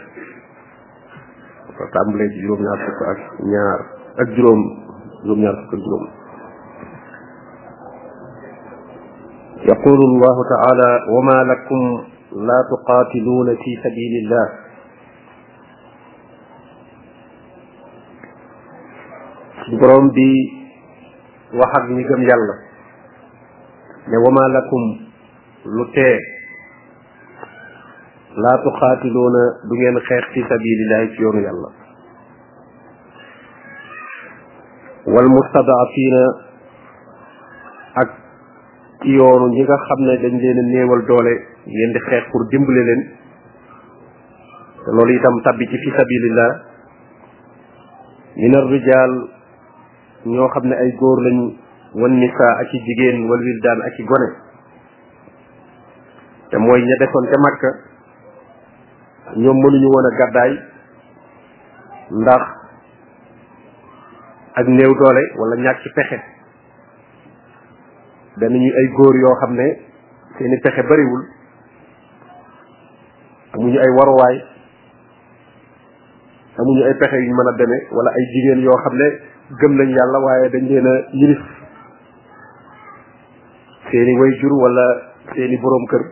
ko 1.76 1.84
tàmbalee 1.94 2.32
ci 2.34 2.40
juróom 2.42 2.62
ñaar 2.66 2.80
fukk 2.86 3.02
ak 3.12 3.20
ñaar 3.52 3.80
ak 4.22 4.28
juróom 4.36 4.62
juróom 5.24 5.40
ñaar 5.44 5.56
fukk 5.60 5.74
ak 5.74 5.82
juróom 5.84 6.06
يقول 9.60 10.00
الله 10.06 10.38
تعالى 10.54 10.90
وما 11.16 11.38
لكم 11.52 11.82
لا 12.48 12.60
تقاتلون 12.72 13.48
في 13.64 13.72
سبيل 13.84 14.14
الله 14.24 14.46
borom 19.78 20.10
bi 20.16 20.30
wax 21.54 21.72
ak 21.78 21.86
ñi 21.94 22.04
gëm 22.08 22.22
yàlla 22.28 22.56
ne 24.10 24.18
wama 24.26 24.48
lakum 24.54 24.84
lu 25.66 25.86
tee 25.94 26.18
laa 28.38 28.58
tuxaatiluuna 28.64 29.44
du 29.70 29.74
ngeen 29.78 29.98
xeex 30.08 30.24
fi 30.34 30.42
sabilillahi 30.50 31.08
ci 31.16 31.22
yoonu 31.22 31.40
yàlla 31.46 31.70
wal 35.14 35.30
mustadaafina 35.36 36.24
ak 38.02 38.10
ci 39.02 39.10
yoonu 39.18 39.48
ñi 39.54 39.64
nga 39.64 39.78
xam 39.88 40.00
ne 40.06 40.16
dañ 40.22 40.34
leen 40.42 40.60
a 40.60 40.64
néewal 40.74 41.02
doole 41.06 41.34
ngeen 41.74 41.92
di 41.94 42.00
xeex 42.06 42.24
pour 42.32 42.42
dimbale 42.50 42.84
leen 42.88 43.02
te 44.86 44.90
loolu 44.96 45.14
itam 45.14 45.36
tabbi 45.44 45.66
ci 45.70 45.78
fi 45.78 45.90
sabilillah 45.98 46.52
min 48.36 48.54
ar 48.58 48.66
rijal 48.68 49.14
ñoo 50.26 50.50
xam 50.54 50.68
ne 50.68 50.76
ay 50.76 50.92
góor 51.00 51.20
lañu 51.22 51.56
wan 51.96 52.12
nisaa 52.20 52.54
ak 52.60 52.74
i 52.74 52.80
jigéen 52.84 53.30
wal 53.30 53.40
daan 53.64 53.80
ak 53.82 53.94
i 54.00 54.04
gone 54.04 54.30
te 56.52 56.58
mooy 56.58 56.82
ña 56.84 56.96
desoon 57.00 57.26
te 57.30 57.36
Makka 57.40 57.70
ñoom 59.40 59.58
mënuñu 59.64 59.88
woon 59.88 60.06
a 60.06 60.18
gàddaay 60.18 60.52
ndax 62.22 62.44
ak 64.56 64.68
néew 64.68 64.92
doole 65.00 65.24
walla 65.40 65.56
ñàkk 65.64 65.80
ci 65.84 65.90
pexe 65.96 66.18
danañu 68.40 68.72
ay 68.76 68.88
góor 68.88 69.16
yoo 69.16 69.36
xam 69.40 69.54
ne 69.56 69.68
seeni 70.38 70.58
pexe 70.64 70.84
bariwul 70.84 71.24
amuñu 73.54 73.80
ay 73.80 73.92
waruwaay 73.98 74.38
amuñu 76.60 76.82
ay 76.86 76.96
pexe 77.00 77.16
yuñ 77.18 77.32
mën 77.34 77.48
a 77.48 77.52
deme 77.58 77.78
wala 77.92 78.10
ay 78.12 78.26
jigéen 78.34 78.62
yoo 78.64 78.78
xam 78.84 78.98
ne 78.98 79.39
gëm 79.58 79.74
nañ 79.78 79.90
yàlla 79.90 80.20
waaye 80.20 80.50
dañ 80.54 80.64
leen 80.70 80.86
a 80.88 80.94
yilif 81.14 81.42
seeni 83.90 84.14
wayjur 84.22 84.54
wala 84.54 84.86
seeni 85.34 85.58
boroom 85.58 85.86
kër 85.92 86.04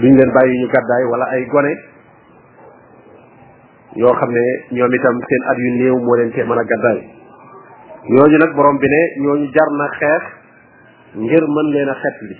duñ 0.00 0.14
leen 0.18 0.30
bàyyi 0.30 0.54
ñu 0.62 0.66
gàddaay 0.70 1.02
wala 1.10 1.26
ay 1.34 1.42
gone 1.52 1.72
yoo 3.98 4.14
xam 4.14 4.30
ne 4.30 4.44
ñoom 4.78 4.92
itam 4.94 5.16
seen 5.26 5.42
at 5.50 5.58
yu 5.58 5.70
néew 5.78 5.96
moo 6.06 6.16
leen 6.16 6.30
cee 6.34 6.46
mën 6.46 6.58
a 6.58 6.62
gàddaay 6.70 6.98
ñooñu 8.14 8.38
nag 8.38 8.54
borom 8.54 8.78
bi 8.78 8.86
ne 8.86 9.00
ñooñu 9.26 9.46
jar 9.54 9.70
na 9.78 9.86
xeex 9.98 10.22
ngir 11.22 11.44
mën 11.54 11.68
leen 11.74 11.88
a 11.88 11.94
xet 12.00 12.16
li 12.28 12.36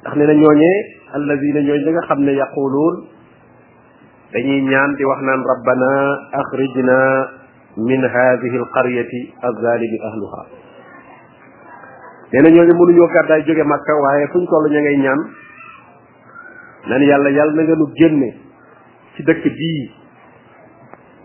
ndax 0.00 0.14
ne 0.16 0.24
na 0.26 0.32
ñooñee 0.40 0.78
allazina 1.16 1.60
ñooñu 1.60 1.84
ñi 1.84 1.92
nga 1.92 2.06
xam 2.08 2.20
ne 2.24 2.32
yaquluun 2.40 2.94
dañuy 4.32 4.62
ñaan 4.70 4.90
di 4.96 5.04
wax 5.04 5.20
naan 5.26 5.40
rabbana 5.50 5.90
axrijna 6.40 6.98
min 7.86 8.00
hadhihi 8.16 8.56
alqaryati 8.64 9.18
az-zalimi 9.48 9.98
ahluha 10.08 10.42
neena 12.32 12.48
ñooñu 12.56 12.72
mënu 12.80 12.92
ñoo 12.98 13.08
gadda 13.16 13.34
jóge 13.46 13.64
makka 13.72 13.92
waye 14.04 14.24
fuñ 14.32 14.42
tollu 14.50 14.68
ña 14.74 14.80
ngay 14.84 14.96
ñaan 15.04 15.20
nan 16.90 17.02
yalla 17.10 17.30
yàlla 17.38 17.52
na 17.60 17.62
nga 17.64 17.76
nu 17.80 17.86
génne 17.98 18.28
ci 19.14 19.20
dëkk 19.26 19.44
bi 19.58 19.72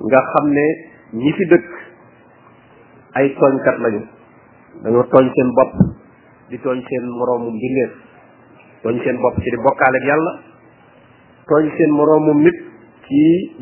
nga 0.07 0.19
xam 0.31 0.45
ñi 1.21 1.29
fi 1.37 1.43
dëkk 1.53 1.67
ay 3.19 3.27
kat 3.65 3.77
lañu 3.83 4.01
dañu 4.83 5.01
tooñ 5.11 5.25
seen 5.35 5.49
bop 5.59 5.71
di 6.49 6.57
tooñ 6.63 6.77
seen 6.87 7.03
moromu 7.17 7.49
mbindeef 7.51 7.91
tooñ 8.83 8.95
seen 9.03 9.17
bop 9.23 9.35
ci 9.43 9.47
di 9.53 9.57
bokkaale 9.65 9.97
ak 9.99 10.05
yalla 10.11 10.31
tooñ 11.51 11.63
seen 11.75 11.91
moromu 11.97 12.31
nit 12.43 12.57
ci 13.05 13.19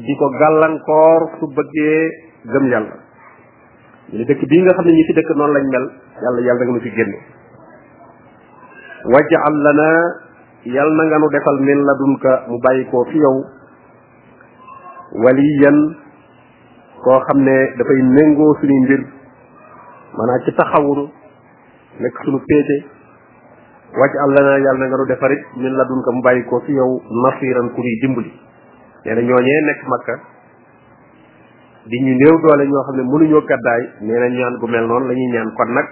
diko 0.07 0.27
galankor 0.39 1.21
su 1.39 1.45
bëggee 1.57 2.31
gëm 2.47 2.65
yàlla 2.71 2.95
ñu 4.11 4.23
dëkk 4.27 4.41
bii 4.49 4.61
nga 4.63 4.73
xam 4.75 4.85
ne 4.85 4.91
ñi 4.91 5.03
fi 5.07 5.13
dëkk 5.15 5.29
noonu 5.35 5.53
lañ 5.53 5.65
mel 5.73 5.85
yàlla 6.23 6.39
yàlla 6.47 6.59
na 6.65 6.65
nga 6.65 6.73
nu 6.75 6.83
fi 6.85 6.91
génne 6.97 7.17
waj'al 9.13 9.55
lana 9.65 9.89
yàlla 10.75 10.95
na 10.97 11.03
nga 11.09 11.17
nu 11.19 11.27
defal 11.29 11.57
min 11.59 11.79
ladunka 11.87 12.31
mu 12.49 12.57
bàyyi 12.63 12.85
koo 12.91 13.05
fi 13.05 13.17
yow 13.17 13.35
waliyan 15.23 15.77
koo 17.03 17.19
xam 17.27 17.37
ne 17.47 17.55
dafay 17.77 18.01
méngoo 18.15 18.55
suñuy 18.59 18.79
mbir 18.85 19.01
maanaam 20.17 20.39
ci 20.45 20.51
taxawul 20.53 21.09
nekk 21.99 22.15
suñu 22.23 22.39
péete 22.47 22.77
waj'al 23.99 24.31
lana 24.35 24.57
yàlla 24.59 24.79
na 24.83 24.87
nga 24.89 24.97
nu 24.97 25.05
defarit 25.07 25.43
min 25.55 25.73
ladunka 25.79 26.11
mu 26.11 26.21
bàyyi 26.21 26.43
koo 26.45 26.59
fi 26.59 26.73
yow 26.73 26.91
nasiran 27.23 27.71
ku 27.71 27.79
ñuy 27.81 27.97
dimbali 28.01 28.31
nee 29.05 29.13
na 29.15 29.21
ñooñee 29.21 29.61
nekk 29.67 29.81
makka 29.87 30.32
di 31.85 31.97
ñu 31.99 32.13
néew 32.15 32.35
doole 32.43 32.63
ñoo 32.67 32.81
xam 32.87 32.95
ne 32.97 33.03
mënuñoo 33.03 33.41
gàddaay 33.43 33.81
nee 34.07 34.17
na 34.19 34.27
ñaan 34.31 34.55
gu 34.59 34.67
mel 34.67 34.85
noonu 34.87 35.05
la 35.07 35.13
ñuy 35.19 35.31
ñaan 35.35 35.51
kon 35.57 35.69
nag 35.75 35.87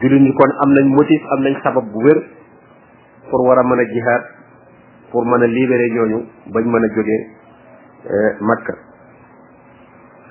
jullit 0.00 0.20
ñi 0.24 0.32
kon 0.32 0.50
am 0.62 0.70
nañ 0.76 0.86
motif 0.96 1.22
am 1.32 1.40
nañ 1.44 1.54
sabab 1.62 1.84
bu 1.92 1.98
wér 2.00 2.20
pour 3.28 3.40
war 3.44 3.58
a 3.58 3.62
mën 3.68 3.78
a 3.80 3.84
jihaad 3.84 4.24
pour 5.12 5.24
mën 5.26 5.42
a 5.42 5.46
libérer 5.46 5.90
ñooñu 5.92 6.18
bañ 6.54 6.64
mën 6.64 6.84
a 6.84 6.94
jóge 6.96 7.18
euh, 8.10 8.32
makka 8.40 8.72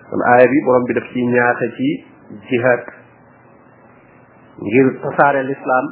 kon 0.09 0.21
aaya 0.25 0.47
bi 0.49 0.57
borom 0.65 0.83
bi 0.89 0.93
daf 0.93 1.05
ci 1.13 1.27
ñaaxe 1.27 1.65
ci 1.77 1.87
jihaad 2.49 2.83
ngir 4.57 4.87
tasaare 5.05 5.43
lislaam 5.43 5.85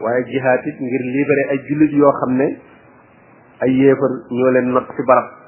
waaye 0.00 0.24
jihaad 0.24 0.64
it 0.66 0.80
ngir 0.80 1.02
libérer 1.12 1.50
ay 1.50 1.58
jullit 1.68 1.92
yoo 1.92 2.12
xam 2.20 2.32
ne 2.40 2.48
ay 3.60 3.72
yéefar 3.76 4.10
ñoo 4.32 4.50
leen 4.52 4.72
not 4.72 4.88
ci 4.96 5.02
barab 5.04 5.39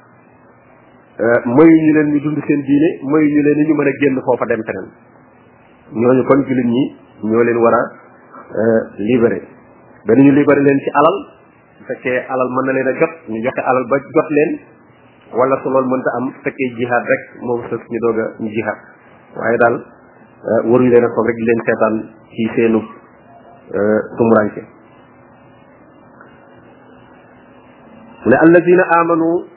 Euh, 1.13 1.37
mayu 1.45 1.69
ñu 1.77 1.93
leen 1.93 2.07
ñu 2.09 2.19
dund 2.25 2.41
seen 2.43 2.61
diine 2.65 2.87
mayu 3.05 3.23
ñu 3.29 3.41
leen 3.45 3.67
ñu 3.69 3.73
mën 3.77 3.85
a 3.87 3.91
génn 4.01 4.17
foofa 4.25 4.45
dem 4.49 4.63
feneen 4.65 4.89
ñooñu 5.93 6.23
kon 6.25 6.41
jullit 6.41 6.65
ñi 6.65 6.83
ñoo 7.29 7.43
leen 7.45 7.57
war 7.61 7.69
a 7.75 7.81
euh, 8.57 8.81
libéré 8.97 9.43
danañu 10.09 10.31
libéré 10.33 10.61
leen 10.65 10.79
ci 10.81 10.89
alal 10.89 11.17
bu 11.77 11.85
fekkee 11.85 12.17
alal 12.33 12.49
mën 12.49 12.65
na 12.65 12.73
leen 12.73 12.87
a 12.89 12.93
jot 12.97 13.13
ñu 13.29 13.37
joxe 13.45 13.59
alal 13.61 13.85
ba 13.93 13.97
jot 14.01 14.29
leen 14.33 14.57
wala 15.37 15.59
su 15.61 15.69
loolu 15.69 15.85
mënta 15.87 16.09
am 16.17 16.33
fekkee 16.41 16.69
jihaad 16.81 17.03
rek 17.05 17.21
moo 17.45 17.61
sës 17.69 17.81
ñu 17.93 17.99
doog 18.01 18.17
a 18.17 18.73
waaye 19.37 19.57
daal 19.61 19.75
euh, 19.85 20.59
waruñu 20.65 20.89
leen 20.89 21.03
a 21.03 21.07
foog 21.13 21.27
rek 21.29 21.35
di 21.37 21.43
leen 21.45 21.59
seetaan 21.61 21.95
ci 22.33 22.49
seenu 22.57 22.81
tumuranke 24.17 24.65
mu 28.25 28.29
ne 28.29 28.35
alladina 28.41 28.83
amanu 28.97 29.52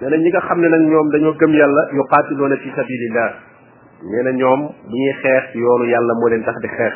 nee 0.00 0.08
na 0.10 0.16
ñi 0.16 0.30
nga 0.32 0.40
xam 0.48 0.60
ne 0.60 0.68
nag 0.68 0.80
ñoom 0.90 1.08
dañoo 1.12 1.34
gëm 1.40 1.52
yàlla 1.60 1.82
yuqaatiluuna 1.92 2.56
fi 2.62 2.70
sabilillah 2.76 3.30
nee 4.10 4.22
na 4.24 4.32
ñoom 4.32 4.60
bu 4.88 4.94
ñuy 4.96 5.12
xeex 5.22 5.44
ci 5.52 5.58
yoonu 5.58 5.84
yàlla 5.92 6.14
moo 6.14 6.28
leen 6.30 6.42
tax 6.44 6.56
di 6.62 6.68
xeex 6.68 6.94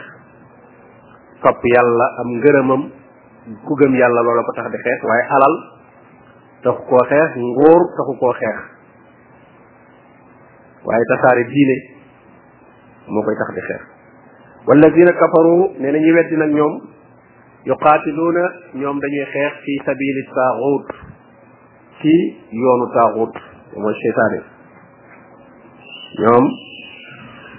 topp 1.42 1.60
yàlla 1.74 2.06
am 2.20 2.28
ngërëmam 2.40 2.82
ku 3.66 3.72
gëm 3.80 3.94
yàlla 3.94 4.20
loola 4.22 4.42
ko 4.42 4.52
tax 4.56 4.70
di 4.72 4.78
xeex 4.84 5.02
waaye 5.04 5.24
alal 5.36 5.54
taxu 6.64 6.82
koo 6.88 6.98
xeex 7.08 7.30
nguur 7.36 7.80
taxu 7.98 8.14
koo 8.20 8.32
xeex 8.40 8.56
waaye 10.88 11.04
tasaare 11.12 11.44
diine 11.44 11.76
moo 13.12 13.22
koy 13.22 13.36
tax 13.36 13.48
di 13.54 13.60
xeex 13.68 13.82
walladina 14.66 15.12
kafaru 15.12 15.76
nee 15.76 15.92
na 15.92 15.98
ñu 15.98 16.12
weddi 16.14 16.36
nag 16.36 16.52
ñoom 16.56 16.74
yuqaatiluuna 17.68 18.44
ñoom 18.80 18.96
dañuy 19.00 19.24
xeex 19.32 19.52
fi 19.64 19.72
sa 19.84 19.92
taaxuut 19.92 21.12
ci 22.00 22.14
yoonu 22.62 22.86
taaxut 22.94 23.34
mooy 23.76 23.94
seytaane 24.02 24.38
ñoom 26.22 26.44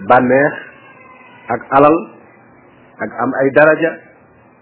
bànneex 0.09 0.53
ak 1.55 1.61
alal 1.77 1.97
ak 3.05 3.11
am 3.23 3.31
ay 3.41 3.49
daraja 3.55 3.91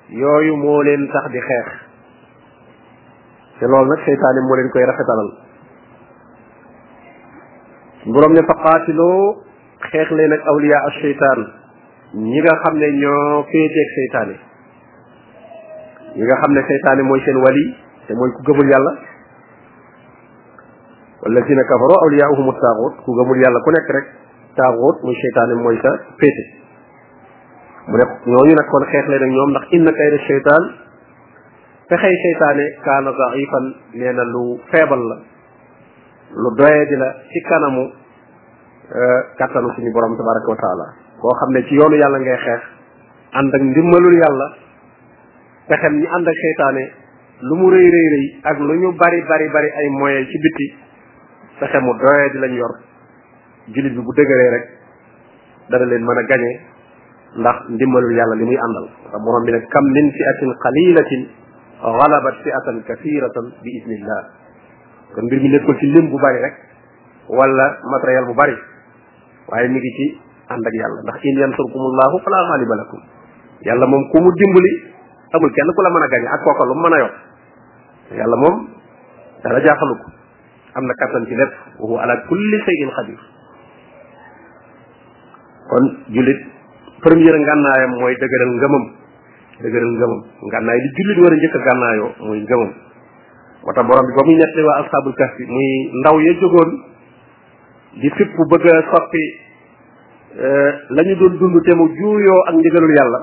yooyu 0.10 0.58
moo 0.58 0.82
leen 0.84 1.08
tax 1.14 1.26
di 1.32 1.40
xeex 1.48 1.70
te 3.60 3.66
loolu 3.66 3.90
nag 3.90 4.02
seytaane 4.06 4.40
moo 4.48 4.56
leen 4.56 4.70
koy 4.72 4.86
rafetalal 4.86 5.30
borom 8.14 8.34
ne 8.34 8.42
fa 8.48 8.56
qaatiloo 8.64 9.36
xeex 9.92 10.10
leen 10.12 10.34
ak 10.36 10.44
awliya 10.52 10.78
ak 10.88 10.96
seytaan 11.02 11.40
ñi 12.14 12.40
nga 12.42 12.54
xam 12.64 12.76
ne 12.78 12.88
ñoo 13.02 13.44
féeteeg 13.50 13.90
seytaane 13.98 14.36
ñi 16.18 16.24
nga 16.26 16.36
xam 16.42 16.52
ne 16.54 16.62
seytaane 16.70 17.02
mooy 17.10 17.22
seen 17.26 17.38
wali 17.42 17.66
te 18.08 18.12
mooy 18.14 18.30
ku 18.36 18.42
gëmul 18.46 18.70
yàlla 18.72 18.94
walladina 21.24 21.64
kafaru 21.72 21.96
awliyaahum 22.04 22.48
taaxoot 22.62 22.96
ku 23.08 23.12
gëmul 23.18 23.40
yàlla 23.44 23.60
ku 23.66 23.72
nekk 23.76 23.90
rek 23.96 24.08
taaxoot 24.60 24.98
muy 25.08 25.16
seytaane 25.24 25.54
mooy 25.64 25.78
sa 25.84 25.92
péete 26.20 26.44
mu 27.88 27.96
ne 28.00 28.04
ñooñu 28.32 28.54
nag 28.60 28.68
xeex 28.92 29.06
leen 29.12 29.24
ak 29.28 29.32
ñoom 29.36 29.50
ndax 29.56 29.66
inna 29.78 29.92
kayda 30.00 30.18
seytaan 30.28 30.64
pexey 31.90 32.16
seytaane 32.26 32.66
kaana 32.86 33.12
daifan 33.20 33.66
nee 33.96 34.12
na 34.20 34.24
lu 34.28 34.60
feebal 34.72 35.00
la 35.12 35.16
lu 36.42 36.50
doye 36.60 36.86
di 36.92 36.96
la 37.00 37.10
ci 37.32 37.40
kanamu 37.50 37.84
euh, 38.92 39.20
kattanu 39.40 39.70
suñu 39.80 39.92
borom 39.96 40.18
tabaraka 40.20 40.50
wa 40.52 40.88
koo 41.24 41.34
xam 41.40 41.50
ne 41.56 41.62
ci 41.68 41.76
yoonu 41.80 41.96
yàlla 42.04 42.20
ngay 42.20 42.36
xeex 42.38 42.62
ànd 43.40 43.56
ak 43.56 43.62
ndimbalul 43.62 44.14
yàlla 44.20 44.48
pexem 45.72 45.94
ñi 46.04 46.08
ànd 46.08 46.28
ak 46.28 46.36
seytaane 46.42 46.84
lu 47.48 47.56
mu 47.56 47.70
rëy 47.72 47.88
rëy 47.96 48.08
rëy 48.16 48.26
ak 48.44 48.60
lu 48.60 48.74
ñu 48.82 48.92
bari 48.92 49.24
bari 49.30 49.48
bari 49.50 49.70
ay 49.72 49.88
moyens 49.90 50.28
ci 50.28 50.38
bitti 50.44 50.83
fexe 51.60 51.78
mu 51.84 51.92
doye 51.94 52.26
di 52.34 52.38
lañ 52.42 52.54
yor 52.58 52.72
julit 53.74 53.94
bi 53.94 54.02
bu 54.02 54.12
dëgëree 54.18 54.50
rek 54.56 54.64
dana 55.70 55.86
leen 55.86 56.02
mën 56.06 56.18
a 56.18 56.24
gañe 56.30 56.52
ndax 57.38 57.58
ndimbalu 57.70 58.10
yàlla 58.18 58.36
li 58.42 58.46
muy 58.46 58.58
àndal 58.58 58.88
borom 59.26 59.44
bi 59.46 59.52
ne 59.52 59.60
kam 59.74 59.86
min 59.94 60.08
fiatin 60.18 60.50
qalilatin 60.64 61.24
غلبت 61.98 62.36
fiatan 62.44 62.76
كثيرة 62.90 63.36
bi 63.64 63.70
idnillah 63.80 64.22
kon 65.14 65.22
mbir 65.26 65.38
mi 65.42 65.50
nekkul 65.54 65.76
ci 65.80 65.86
lim 65.94 66.10
bu 66.10 66.18
bari 66.18 66.40
rek 66.42 66.56
wala 67.30 67.68
matériel 67.92 68.26
bu 68.26 68.34
bari 68.34 68.56
waaye 69.52 69.68
mi 69.68 69.78
ngi 69.80 69.92
ci 69.98 70.06
ànd 70.50 70.64
ak 70.66 70.74
yàlla 70.80 71.00
ndax 71.06 71.18
in 71.28 71.36
yansurkumullahu 71.44 72.18
fala 72.24 72.38
ghaliba 72.50 72.76
lakum 72.82 73.02
yàlla 73.68 73.86
moom 73.88 74.04
ku 74.12 74.18
mu 74.24 74.30
dimbali 74.40 74.74
amul 75.36 75.52
kenn 75.54 75.70
ku 75.76 75.82
la 75.82 75.90
mën 75.94 76.04
ak 76.08 76.42
kooka 76.44 76.64
lu 76.66 76.74
mën 76.84 76.94
a 76.94 76.98
yor 77.02 77.14
dara 79.44 79.60
jaaxalu 79.62 80.23
am 80.76 80.86
na 80.90 80.94
kattan 81.00 81.26
ci 81.30 81.36
lépp 81.36 81.54
wa 81.80 82.02
ala 82.04 82.16
kulli 82.28 82.58
shay'in 82.68 82.90
qadir 82.98 83.20
kon 85.70 85.86
julit 86.16 86.42
premier 87.02 87.36
ngànnaayam 87.40 87.92
mooy 88.02 88.16
dëgëral 88.24 88.52
ngëmam 88.60 88.86
dëgëral 89.64 89.94
ngëmam 89.98 90.14
ngànnaay 90.52 90.78
li 90.84 90.90
julit 91.00 91.18
war 91.24 91.32
a 91.32 91.38
njëkk 91.40 91.56
a 91.56 91.60
gànnaayoo 91.68 92.10
muy 92.28 92.40
ngëmam 92.46 92.72
moo 93.64 93.74
tax 93.76 93.86
borom 93.88 94.06
bi 94.10 94.14
ba 94.18 94.22
muy 94.28 94.36
nettali 94.40 94.64
waa 94.68 94.80
ashabul 94.82 95.14
kahfi 95.22 95.44
muy 95.46 95.68
ndaw 96.00 96.16
ya 96.26 96.32
jógoon 96.42 96.70
di 98.02 98.10
fipp 98.18 98.36
bëgg 98.52 98.66
a 98.74 98.78
soppi 98.92 99.24
euh, 100.42 100.72
lañu 100.98 101.16
doon 101.22 101.38
dund 101.38 101.56
te 101.66 101.74
mu 101.76 101.86
juuyoo 101.94 102.40
ak 102.50 102.54
ndigalul 102.58 102.94
yàlla 102.98 103.20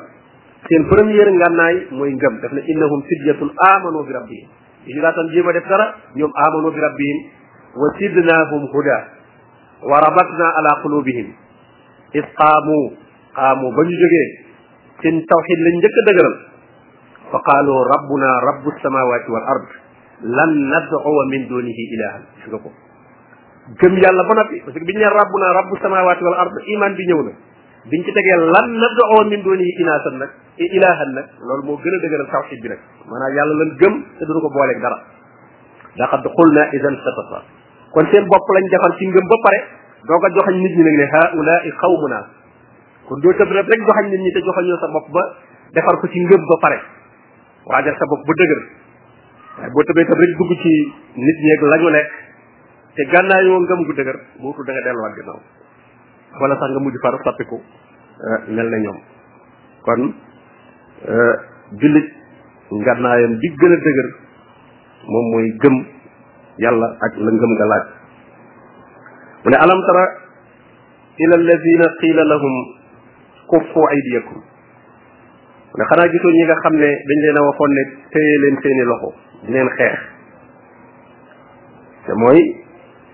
seen 0.69 0.87
premier 0.89 1.27
ngànnaay 1.39 1.77
mooy 1.99 2.15
ngëm 2.15 2.35
daf 2.43 2.53
ne 2.53 2.63
innahum 2.73 3.03
fidyatun 3.11 3.51
amanu 3.71 4.05
bi 4.07 4.13
rabbihim 4.13 4.49
bi 4.87 4.95
ñu 4.95 5.03
laataan 5.03 5.27
jéem 5.35 5.49
a 5.49 5.53
def 5.53 5.67
dara 5.69 5.87
ñoom 6.17 6.31
amanu 6.47 6.71
bi 6.73 6.79
rabbihim 6.81 7.19
وسدناهم 7.77 8.63
هدى 8.75 8.99
وربطنا 9.83 10.47
على 10.57 10.71
قلوبهم 10.85 11.29
إذ 12.15 12.23
قاموا 12.37 12.91
قاموا 13.37 13.71
بنجري 13.71 14.25
في 15.03 15.09
التوحيد 15.09 15.59
لنجك 15.67 15.95
دقر 16.09 16.27
فقالوا 17.33 17.79
ربنا 17.95 18.31
رب 18.51 18.65
السماوات 18.77 19.25
والأرض 19.33 19.69
لن 20.23 20.51
ندعو 20.75 21.15
من 21.33 21.49
دونه 21.49 21.79
إلها 21.93 22.21
شكرا 22.45 22.71
جم 23.81 23.95
يالله 24.05 24.23
بنبي 24.31 24.57
بسك 24.67 24.83
بني 24.91 25.07
ربنا 25.21 25.47
رب 25.61 25.71
السماوات 25.77 26.23
والأرض 26.23 26.53
إيمان 26.69 26.95
بنيونا 26.95 27.33
بنك 27.93 28.07
تجي 28.19 28.33
لن 28.57 28.69
ندعو 28.85 29.17
من 29.31 29.41
دونه 29.47 29.69
إناسا 29.83 30.11
لك 30.21 30.31
إلها 30.77 31.05
لك 31.17 31.29
لن 31.49 31.61
مجرد 31.71 32.01
دقر 32.05 32.21
التوحيد 32.27 32.67
لك 32.67 32.81
مانا 33.11 33.27
يالله 33.39 33.65
لن 33.65 33.71
جم 33.81 33.95
تدرك 34.21 34.45
بوالك 34.57 34.79
درا 34.85 34.99
لقد 36.01 36.27
قلنا 36.37 36.63
إذا 36.73 36.89
استفصال 36.97 37.43
kon 37.91 38.07
seen 38.11 38.27
bopp 38.31 38.47
lañ 38.51 38.65
defar 38.71 38.93
ci 38.99 39.05
ngëm 39.11 39.27
ba 39.27 39.37
pare 39.45 39.59
doog 40.07 40.25
a 40.25 40.29
joxañ 40.35 40.57
nit 40.63 40.75
ñi 40.79 40.83
nag 40.87 40.97
ne 41.01 41.07
haulaai 41.15 41.71
xawmuna 41.81 42.21
kon 43.09 43.19
doo 43.21 43.33
tëb 43.35 43.51
rek 43.55 43.67
rek 43.67 43.81
joxañ 43.87 44.07
nit 44.11 44.21
ñi 44.25 44.31
te 44.35 44.39
joxañoo 44.47 44.79
sa 44.79 44.87
bopp 44.95 45.11
ba 45.11 45.23
defar 45.75 45.99
ko 45.99 46.07
ci 46.07 46.21
ngëm 46.23 46.43
ba 46.51 46.57
pare 46.63 46.79
waajal 47.67 47.97
sa 47.99 48.05
bopp 48.07 48.23
ba 48.27 48.33
dëgër 48.43 48.61
waaye 49.59 49.71
boo 49.75 49.83
tëbee 49.91 50.07
tëb 50.07 50.21
rek 50.23 50.31
dugg 50.39 50.51
ci 50.63 50.73
nit 51.19 51.39
ñeeg 51.47 51.61
la 51.73 51.77
ñu 51.83 51.91
nekk 51.91 52.11
te 52.95 53.03
gànnaayoo 53.11 53.59
ngëm 53.67 53.81
gu 53.85 53.93
dëgër 53.99 54.19
bootu 54.39 54.63
da 54.67 54.73
nga 54.73 54.83
delluwaat 54.87 55.15
ginnaaw 55.19 55.41
wala 56.41 56.55
sax 56.63 56.71
nga 56.71 56.79
mujj 56.87 56.97
far 57.03 57.19
soppiku 57.27 57.59
eh, 57.59 58.39
mel 58.55 58.69
na 58.71 58.79
ñoom 58.87 58.99
kon 59.83 60.15
eh, 61.11 61.35
jullit 61.83 62.09
ngànnaayam 62.71 63.33
bi 63.43 63.49
gën 63.59 63.73
a 63.73 63.77
dëgër 63.83 64.09
moom 65.11 65.27
mooy 65.35 65.49
gëm 65.59 65.83
yàlla 66.59 66.97
ak 67.01 67.13
la 67.21 67.31
ngëm 67.31 67.51
nga 67.57 67.67
laaj 67.71 67.85
mu 69.45 69.49
ne 69.55 69.57
alam 69.61 69.81
tara 69.87 70.05
ila 71.23 71.35
alladina 71.39 71.87
qiila 72.01 72.23
lahum 72.27 72.55
kuffu 73.51 73.81
aydiyakum 73.95 74.39
mu 75.71 75.75
ne 75.79 75.85
xanaa 75.89 76.09
gisoo 76.11 76.31
ñi 76.33 76.43
nga 76.51 76.55
xam 76.63 76.75
ne 76.75 76.89
dañ 77.09 77.19
leen 77.23 77.37
a 77.39 77.47
waxoon 77.47 77.71
ne 77.75 77.83
téye 78.11 78.35
leen 78.43 78.57
seeni 78.63 78.85
loxo 78.91 79.09
di 79.45 79.51
leen 79.53 79.69
xeex 79.79 79.99
te 82.07 82.13
mooy 82.17 82.39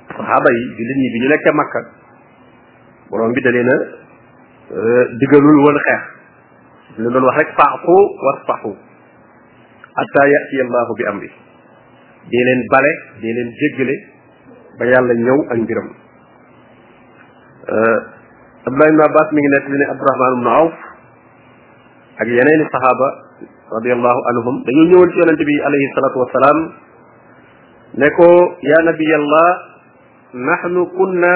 saxaaba 0.08 0.48
yi 0.52 0.62
jullit 0.76 0.96
ñi 1.02 1.08
bi 1.12 1.18
ñu 1.22 1.28
nekkee 1.28 1.52
makka 1.52 1.80
borom 3.10 3.32
bi 3.32 3.40
da 3.40 3.50
leen 3.50 3.68
a 3.68 3.76
euh, 4.76 5.04
digalul 5.20 5.56
woon 5.62 5.78
xeex 5.86 6.02
li 6.96 7.08
doon 7.12 7.24
wax 7.28 7.36
rek 7.38 7.48
faaxu 7.58 7.96
war 8.24 8.36
faxu 8.48 8.72
hatta 9.96 10.22
yatiya 10.32 10.62
allahu 10.64 10.94
bi 10.96 11.04
amri 11.06 11.30
dee 12.30 12.42
leen 12.46 12.60
bale 12.72 12.92
dee 13.22 13.34
leen 13.36 13.50
jéggale 13.60 13.94
ba 14.78 14.84
yàlla 14.92 15.14
ñëw 15.24 15.38
ak 15.54 15.58
mbiram 15.62 15.88
euh, 17.72 17.98
abdullah 18.66 18.86
ibne 18.90 19.02
abbas 19.08 19.28
mi 19.32 19.40
ngi 19.42 19.50
nekk 19.54 19.66
li 19.70 19.76
ne 19.80 19.86
abdurahman 19.94 20.72
ibne 22.26 22.52
saxaaba 22.72 23.08
radiallahu 23.78 24.20
anhum 24.30 24.54
dañuy 24.66 24.86
ñëwal 24.90 25.10
ci 25.10 25.16
yonente 25.22 25.44
bi 25.46 25.54
alayhi 25.66 25.86
salatu 25.94 26.24
nahnu 30.36 30.80
kunna 30.98 31.32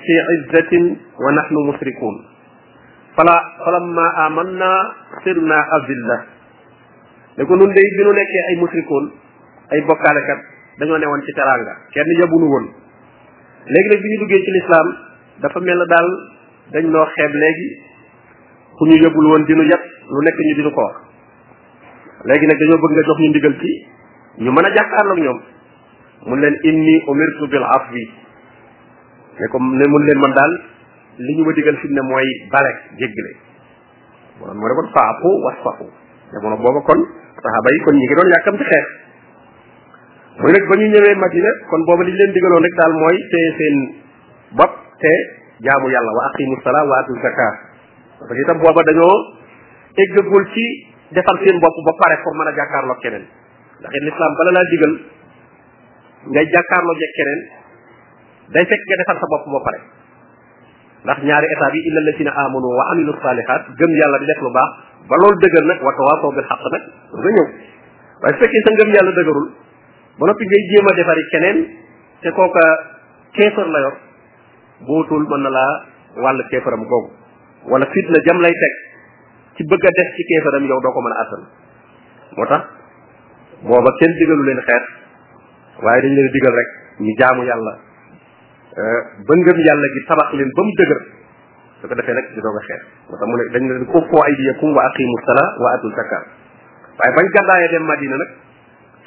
fi 0.00 0.14
izzatin 0.36 0.84
wa 1.20 1.28
nahnu 1.34 1.64
musrikun 1.74 2.14
fala 3.18 3.34
falamma 3.66 4.04
amanna 4.30 4.70
sirna 5.24 5.58
azilla 5.76 6.18
ne 7.36 7.42
ko 7.44 7.52
nun 7.58 7.70
day 7.74 7.84
bi 7.98 8.02
nu 8.06 8.12
ay 8.14 8.56
musrikoon 8.62 9.12
ay 9.68 9.78
bokkaalekat 9.86 10.38
dañoo 10.80 10.98
newoon 10.98 11.22
ci 11.24 11.32
teraanga 11.36 11.74
kenn 11.92 12.18
yabunu 12.20 12.46
woon 12.48 12.66
léegi 13.68 13.88
nag 13.92 14.00
bi 14.00 14.08
ñu 14.12 14.18
duggee 14.24 14.42
ci 14.44 14.50
lislaam 14.56 14.86
dafa 15.44 15.60
mel 15.60 15.78
na 15.78 15.84
daal 15.92 16.08
dañ 16.72 16.84
noo 16.88 17.04
xeeb 17.16 17.32
léegi 17.34 17.68
ku 18.78 18.84
ñu 18.88 18.96
yabul 19.04 19.26
woon 19.30 19.44
dinu 19.44 19.62
yat 19.68 19.82
lu 20.08 20.20
nekk 20.24 20.38
ñu 20.46 20.54
dinu 20.60 20.70
ko 20.72 20.84
léegi 22.28 22.46
nag 22.46 22.58
dañoo 22.58 22.78
bëgg 22.80 22.92
nga 22.96 23.04
jox 23.10 23.18
ñu 23.22 23.28
ndigal 23.32 23.54
ci 23.60 23.70
ñu 24.44 24.50
mën 24.52 24.66
a 24.68 24.74
jàkkaarloog 24.74 25.20
ñoom 25.24 25.38
mun 26.26 26.40
leen 26.40 26.56
inni 26.64 26.94
umirtu 27.06 27.44
bil 27.48 27.64
afwi 27.76 28.04
ne 29.38 29.46
ko 29.52 29.58
mun 29.58 29.78
leen 30.04 30.18
man 30.20 30.32
daal 30.32 30.52
li 31.18 31.34
ñu 31.36 31.44
ma 31.44 31.52
digal 31.52 31.76
fi 31.76 31.88
ne 31.92 32.00
mooy 32.08 32.28
bale 32.50 32.72
jéggale 32.96 33.32
borom 34.40 34.56
moo 34.56 34.68
ne 34.68 34.74
kon 34.78 34.88
faafu 34.96 35.28
wasfahu 35.44 35.86
jamono 36.32 36.56
booba 36.56 36.80
kon 36.86 37.00
saxaaba 37.38 37.68
yi 37.74 37.82
kon 37.84 37.92
ñi 37.98 38.04
ngi 38.06 38.14
doon 38.16 38.32
yàkkamti 38.34 38.64
xeex 38.64 38.88
mu 40.38 40.44
ne 40.46 40.52
nag 40.54 40.64
ba 40.70 40.74
ñu 40.78 40.86
ñëwee 40.94 41.14
Madina 41.18 41.50
kon 41.68 41.82
booba 41.84 42.02
li 42.06 42.12
leen 42.14 42.32
digaloon 42.34 42.62
rek 42.62 42.74
daal 42.78 42.92
mooy 43.02 43.16
téye 43.32 43.50
seen 43.58 43.76
bopp 44.58 44.72
te 45.02 45.12
jaamu 45.66 45.86
yàlla 45.90 46.12
wa 46.14 46.22
aqimu 46.30 46.56
salaa 46.62 46.86
wa 46.86 46.96
atu 47.02 47.12
zakat 47.22 47.54
parce 48.22 48.32
que 48.32 48.40
itam 48.46 48.58
booba 48.62 48.82
dañoo 48.86 49.16
eggagul 49.98 50.44
ci 50.54 50.64
defar 51.10 51.42
seen 51.42 51.58
bopp 51.58 51.74
ba 51.82 51.92
pare 51.98 52.22
pour 52.22 52.34
mën 52.38 52.46
a 52.46 52.54
jàkkaarloog 52.54 52.98
keneen 53.02 53.24
ndax 53.82 53.90
it 53.98 54.02
lislaam 54.06 54.32
bala 54.38 54.50
laa 54.54 54.66
digal 54.70 54.92
ngay 56.30 56.46
jàkkaarloog 56.54 56.98
ak 57.02 57.12
keneen 57.18 57.40
day 58.54 58.64
fekk 58.72 58.82
nga 58.86 58.96
defar 59.02 59.16
sa 59.18 59.26
bopp 59.34 59.42
ba 59.42 59.60
pare 59.66 59.78
ndax 61.02 61.18
ñaari 61.26 61.46
état 61.50 61.70
yi 61.74 61.80
illa 61.88 62.00
lazina 62.06 62.32
amanu 62.46 62.68
wa 62.78 62.84
amilu 62.94 63.12
salihat 63.26 63.62
gëm 63.74 63.90
yàlla 63.90 64.18
di 64.22 64.26
def 64.30 64.38
lu 64.46 64.50
baax 64.54 64.70
ba 65.10 65.16
loolu 65.18 65.34
dëgër 65.42 65.64
nag 65.66 65.82
wa 65.82 65.92
tawaasaw 65.98 66.30
bil 66.30 66.46
xaq 66.46 66.62
nag 66.62 66.82
nga 67.26 67.30
ñëw 67.34 67.44
waaye 68.22 68.34
su 68.38 68.38
fekkee 68.38 69.66
ba 70.18 70.24
noppi 70.26 70.44
ngay 70.50 70.62
jéem 70.68 70.86
a 70.90 70.94
defari 70.98 71.24
keneen 71.32 71.58
te 72.22 72.28
kooka 72.34 72.64
keefar 73.32 73.66
la 73.70 73.80
yor 73.86 73.94
bootul 74.86 75.22
mën 75.30 75.42
na 75.46 75.50
laa 75.56 75.74
wàll 76.18 76.42
keefaram 76.50 76.82
googu 76.90 77.10
wala 77.70 77.86
fitna 77.94 78.18
jam 78.26 78.40
lay 78.42 78.50
teg 78.52 78.74
ci 79.56 79.62
bëgg 79.70 79.84
a 79.86 79.90
des 79.98 80.08
ci 80.18 80.22
keefaram 80.30 80.64
yow 80.66 80.78
doo 80.82 80.92
ko 80.96 81.00
mën 81.06 81.12
a 81.14 81.20
attan 81.22 81.42
moo 82.36 82.46
tax 82.50 82.62
booba 83.62 83.90
kenn 84.02 84.14
digalu 84.18 84.42
leen 84.48 84.60
xeex 84.60 84.84
waaye 85.86 86.02
dañ 86.02 86.12
leen 86.18 86.30
digal 86.34 86.54
rek 86.58 86.68
ñu 86.98 87.12
jaamu 87.22 87.42
yàlla 87.46 87.72
euh, 88.78 89.00
ba 89.22 89.32
ngëm 89.38 89.58
yàlla 89.70 89.86
gi 89.94 90.00
tabax 90.10 90.32
leen 90.34 90.50
ba 90.56 90.62
mu 90.66 90.72
dëgër 90.82 91.00
su 91.78 91.86
ko 91.86 91.94
defee 91.94 92.14
nag 92.18 92.26
di 92.34 92.40
doog 92.42 92.56
a 92.58 92.62
xeex 92.66 92.82
moo 93.08 93.16
tax 93.22 93.28
mu 93.30 93.36
ne 93.38 93.44
dañ 93.54 93.62
leen 93.70 93.84
ko 93.86 93.98
foo 94.10 94.20
ay 94.26 94.34
diyakum 94.34 94.74
wa 94.74 94.82
aqimu 94.90 95.16
sala 95.26 95.44
wa 95.62 95.68
atul 95.78 95.94
zakka 95.94 96.18
waaye 96.98 97.12
bañ 97.20 97.26
gàddaayee 97.38 97.70
dem 97.72 97.84
madina 97.86 98.16
nag 98.18 98.47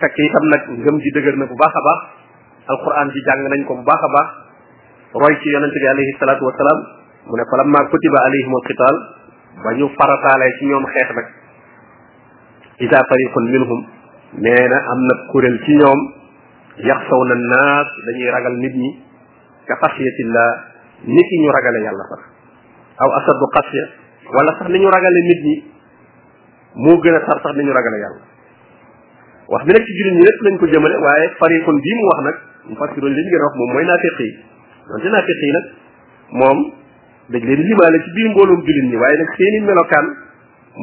fekk 0.01 0.17
itam 0.17 0.43
nag 0.49 0.61
ngëm 0.81 0.95
ji 0.97 1.09
dëgër 1.15 1.35
na 1.37 1.45
bu 1.45 1.53
baax 1.61 1.73
a 1.77 1.81
baax 1.85 2.01
alquran 2.73 3.07
ji 3.13 3.19
jàng 3.29 3.41
nañ 3.53 3.61
ko 3.69 3.77
bu 3.77 3.85
baax 3.85 4.01
a 4.01 4.09
baax 4.17 4.29
roy 5.21 5.33
ci 5.43 5.47
yonente 5.53 5.77
bi 5.83 5.87
alayhi 5.93 6.17
salatu 6.19 6.43
wasalaam 6.49 6.79
mu 7.29 7.37
ne 7.37 7.45
falamma 7.45 7.79
kutiba 7.93 8.17
alayhim 8.27 8.53
alqital 8.57 8.95
ba 9.61 9.69
ñu 9.77 9.85
farataalee 9.97 10.51
ci 10.57 10.65
ñoom 10.65 10.83
xeex 10.95 11.07
nag 11.19 11.27
ida 12.85 12.97
fariqun 13.11 13.45
minhum 13.53 13.79
nee 14.41 14.65
na 14.73 14.77
am 14.93 15.05
na 15.07 15.13
kuréel 15.29 15.57
ci 15.65 15.73
ñoom 15.77 15.99
yaxsaw 16.89 17.21
na 17.29 17.35
naas 17.35 17.89
dañuy 18.09 18.29
ragal 18.35 18.55
nit 18.57 18.75
ñi 18.81 18.89
ka 19.69 19.75
xasiyatillah 19.83 20.51
nit 21.05 21.27
ñi 21.31 21.37
ñu 21.45 21.49
ragale 21.53 21.79
yàlla 21.85 22.05
sax 22.13 22.21
aw 23.05 23.09
asadu 23.19 23.45
xasiya 23.57 23.85
wala 24.33 24.51
sax 24.57 24.67
ni 24.73 24.77
ñu 24.81 24.89
ragale 24.89 25.19
nit 25.29 25.41
ñi 25.47 25.55
moo 26.81 26.97
gën 27.03 27.15
a 27.15 27.21
tar 27.27 27.37
sax 27.45 27.53
ni 27.55 27.63
ñu 27.69 27.73
ragale 27.75 27.97
yàlla 28.01 28.30
wax 29.51 29.67
bi 29.67 29.71
nag 29.75 29.83
ci 29.87 29.91
julit 29.99 30.15
ñi 30.17 30.23
lépp 30.27 30.41
lañ 30.45 30.55
ko 30.61 30.65
jëmale 30.73 30.95
waaye 31.05 31.25
fariqun 31.39 31.75
bii 31.85 31.95
mu 31.99 32.05
wax 32.09 32.19
nag 32.27 32.37
mu 32.71 32.75
fassirun 32.81 33.11
li 33.17 33.21
ñu 33.25 33.29
gën 33.33 33.43
wax 33.45 33.53
moom 33.59 33.69
mooy 33.75 33.83
naafiq 33.89 34.17
yi 34.23 34.29
donte 34.91 35.07
naafiq 35.15 35.39
yi 35.45 35.51
nag 35.55 35.65
moom 36.39 36.57
dañ 37.31 37.41
leen 37.49 37.59
limaale 37.67 37.97
ci 37.99 38.09
biir 38.15 38.27
mbooloom 38.31 38.59
julit 38.63 38.85
ñi 38.91 38.95
waaye 39.03 39.17
nag 39.19 39.31
seeni 39.35 39.59
melokaan 39.67 40.07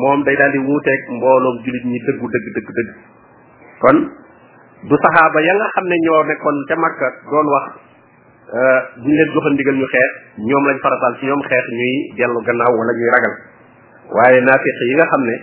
moom 0.02 0.22
day 0.28 0.36
daal 0.36 0.52
di 0.52 0.58
wuuteeg 0.68 1.00
mbooloom 1.16 1.56
julit 1.64 1.84
ñi 1.88 1.98
dëggu 2.08 2.26
dëgg 2.36 2.48
dëgg 2.56 2.68
dëgg 2.76 2.90
kon 3.80 3.98
du 4.90 4.94
saxaaba 5.04 5.40
ya 5.48 5.52
nga 5.56 5.66
xam 5.74 5.86
ne 5.88 5.96
ñoo 6.04 6.20
nekkoon 6.28 6.56
ca 6.68 6.74
makka 6.76 7.08
doon 7.32 7.46
wax 7.56 7.66
buñ 9.00 9.14
leen 9.16 9.32
joxoon 9.32 9.54
ndigal 9.56 9.76
ñu 9.80 9.88
xeex 9.88 10.12
ñoom 10.44 10.64
lañ 10.68 10.78
faratal 10.84 11.16
ci 11.16 11.24
ñoom 11.26 11.40
xeex 11.48 11.64
ñuy 11.72 11.94
dellu 12.20 12.40
gannaaw 12.44 12.76
wala 12.76 12.92
ñuy 13.00 13.10
ragal 13.16 13.34
waaye 14.12 14.40
naafiq 14.44 14.76
yi 14.92 14.94
nga 15.00 15.06
xam 15.08 15.22
ne 15.24 15.36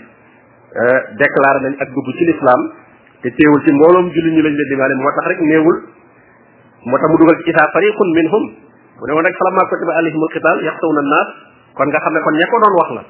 déclaré 1.17 1.59
nañ 1.65 1.73
ak 1.81 1.89
dugg 1.89 2.07
ci 2.21 2.25
l'islam 2.29 2.84
te 3.25 3.33
teewul 3.33 3.59
ci 3.65 3.71
mbooloom 3.73 4.05
julli 4.13 4.31
ñi 4.37 4.41
lañ 4.45 4.53
leen 4.53 4.69
digaale 4.69 4.93
moo 5.01 5.09
tax 5.17 5.25
rek 5.33 5.39
néewul 5.49 5.77
moo 6.85 6.97
tax 7.01 7.09
mu 7.09 7.17
dugal 7.17 7.37
ci 7.41 7.49
isaa 7.49 7.67
fariqun 7.73 8.09
minhum 8.13 8.43
mu 8.69 9.01
ne 9.01 9.11
woon 9.17 9.25
rek 9.25 9.33
falamma 9.41 9.65
kutiba 9.65 9.93
alayhimul 9.97 10.29
qital 10.29 10.57
yaxtawna 10.61 11.01
annaas 11.01 11.29
kon 11.73 11.85
nga 11.89 11.99
xam 12.05 12.13
ne 12.13 12.19
kon 12.21 12.35
ña 12.37 12.45
ko 12.53 12.57
doon 12.61 12.73
wax 12.77 12.89
la 12.97 13.01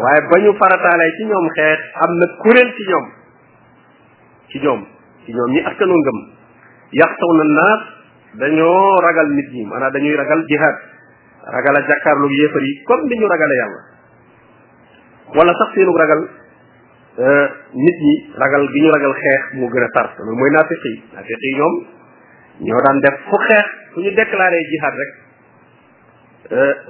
waaye 0.00 0.20
ba 0.32 0.36
ñu 0.40 0.50
farataalee 0.56 1.12
ci 1.20 1.22
ñoom 1.28 1.46
xeex 1.52 1.80
am 2.00 2.10
na 2.16 2.26
kuréel 2.40 2.68
ci 2.76 2.82
ñoom 2.88 3.06
ci 4.48 4.56
ñoom 4.64 4.80
ci 5.26 5.30
ñoom 5.36 5.50
ñi 5.52 5.60
askanu 5.68 5.94
ngëm 6.00 6.18
yaxtawna 6.96 7.42
annaas 7.44 7.80
dañoo 8.40 8.92
ragal 9.04 9.28
nit 9.36 9.48
ñi 9.52 9.62
maanaam 9.68 9.92
dañuy 9.92 10.16
ragal 10.16 10.40
jihad 10.48 10.76
ragal 11.44 11.76
a 11.76 11.80
jàkkaarlu 11.84 12.24
yéefar 12.32 12.62
yi 12.64 12.72
comme 12.88 13.04
ni 13.12 13.20
ñu 13.20 13.26
ragale 13.28 13.54
yàlla 13.60 13.80
wala 15.36 15.52
sax 15.60 15.68
seenu 15.76 15.92
ragal 15.92 16.24
nit 17.18 17.96
ñi 18.02 18.14
ragal 18.38 18.62
bi 18.72 18.78
ñu 18.82 18.88
ragal 18.94 19.12
xeex 19.20 19.42
moo 19.58 19.68
gën 19.72 19.82
a 19.84 19.88
tar 19.90 20.06
loolu 20.18 20.38
mooy 20.38 20.50
naafiq 20.54 20.80
yi 20.86 20.94
naafiq 21.14 21.40
yi 21.42 21.50
ñoom 21.58 21.74
ñoo 22.62 22.80
daan 22.86 23.00
def 23.02 23.16
fu 23.26 23.36
xeex 23.48 23.66
fu 23.94 24.00
ñu 24.00 24.10
déclaré 24.14 24.58
jihad 24.70 24.94
rek 24.94 25.10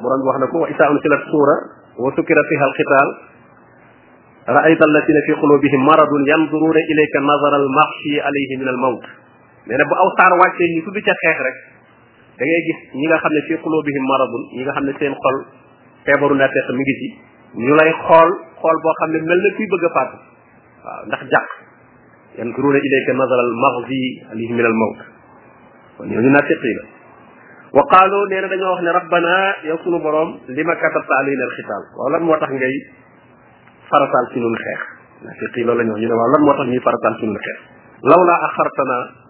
borom 0.03 0.21
wax 0.29 0.37
na 0.39 0.47
ko 0.53 0.57
wa 0.61 0.69
isaa 0.69 0.91
unsilat 0.93 1.23
suura 1.33 1.57
wa 2.05 2.13
sukira 2.17 2.43
fiha 2.49 2.65
alqital 2.65 3.11
رأيت 4.49 4.81
الذين 4.83 5.19
في 5.27 5.33
قلوبهم 5.45 5.81
مرض 5.85 6.11
ينظرون 6.29 6.77
إليك 6.77 7.15
نظر 7.33 7.53
المخشي 7.57 8.15
عليه 8.25 8.51
من 8.61 8.69
الموت 8.69 9.05
neena 9.69 9.85
bu 9.89 9.95
aw 9.97 10.09
saar 10.17 10.33
wàccee 10.37 10.69
ñu 10.77 10.81
tudd 10.89 11.01
ca 11.05 11.13
xeex 11.25 11.37
rek 11.41 11.57
da 12.37 12.45
ngay 12.45 12.61
gis 12.69 12.79
ñi 12.97 13.07
nga 13.09 13.19
xam 13.25 13.33
ne 13.33 13.41
fi 13.49 13.55
qulubihim 13.61 14.05
maradun 14.09 14.43
ñi 14.57 14.63
nga 14.65 14.73
xam 14.77 14.85
ne 14.89 14.93
seen 15.01 15.13
xol 15.17 15.37
feebaru 16.05 16.35
nafeq 16.41 16.67
mi 16.77 16.81
ngi 16.85 16.95
ci 17.01 17.09
ñu 17.65 17.73
lay 17.81 17.93
xool 18.05 18.29
xol 18.61 18.77
boo 18.83 18.95
xam 18.99 19.09
ne 19.15 19.19
mel 19.31 19.41
na 19.45 19.51
kuy 19.57 19.67
bëgg 19.73 19.85
a 19.87 19.91
fàtt 19.97 20.11
waaw 20.85 21.01
ndax 21.09 21.23
jàq 21.33 21.47
yan 22.39 22.49
kuruna 22.57 22.79
ilayka 22.89 23.13
nazal 23.21 23.41
al 23.47 23.53
maghzi 23.65 24.03
alayhi 24.33 24.53
min 24.59 24.67
al 24.71 24.77
mawt 24.83 24.99
kon 25.97 26.07
ñu 26.11 26.31
na 26.35 26.41
teqi 26.49 26.71
la 26.79 26.85
wa 27.77 27.83
qalu 27.93 28.19
neena 28.31 28.49
dañu 28.53 28.67
wax 28.73 28.81
ne 28.87 28.91
rabbana 28.99 29.35
yow 29.69 29.79
sunu 29.83 29.99
borom 30.05 30.29
lima 30.57 30.75
katabta 30.83 31.15
alayna 31.21 31.45
al 31.49 31.53
xitaal 31.59 31.85
waaw 31.99 32.09
lan 32.15 32.23
motax 32.29 32.51
ngay 32.59 32.75
farataal 33.91 34.27
ci 34.33 34.39
nun 34.43 34.55
xeex 34.63 34.81
naa 35.25 35.35
teqi 35.43 35.61
loolu 35.67 35.79
la 35.79 35.85
ñu 35.87 35.93
wax 35.95 36.01
ñu 36.03 36.09
ne 36.11 36.15
waaw 36.19 36.31
lan 36.35 36.43
motax 36.49 36.59
tax 36.65 36.69
ñuy 36.73 36.83
farataal 36.87 37.15
ci 37.19 37.25
nun 37.27 37.37
xeex 37.45 37.59
lawla 38.11 38.35
akhartana 38.49 39.28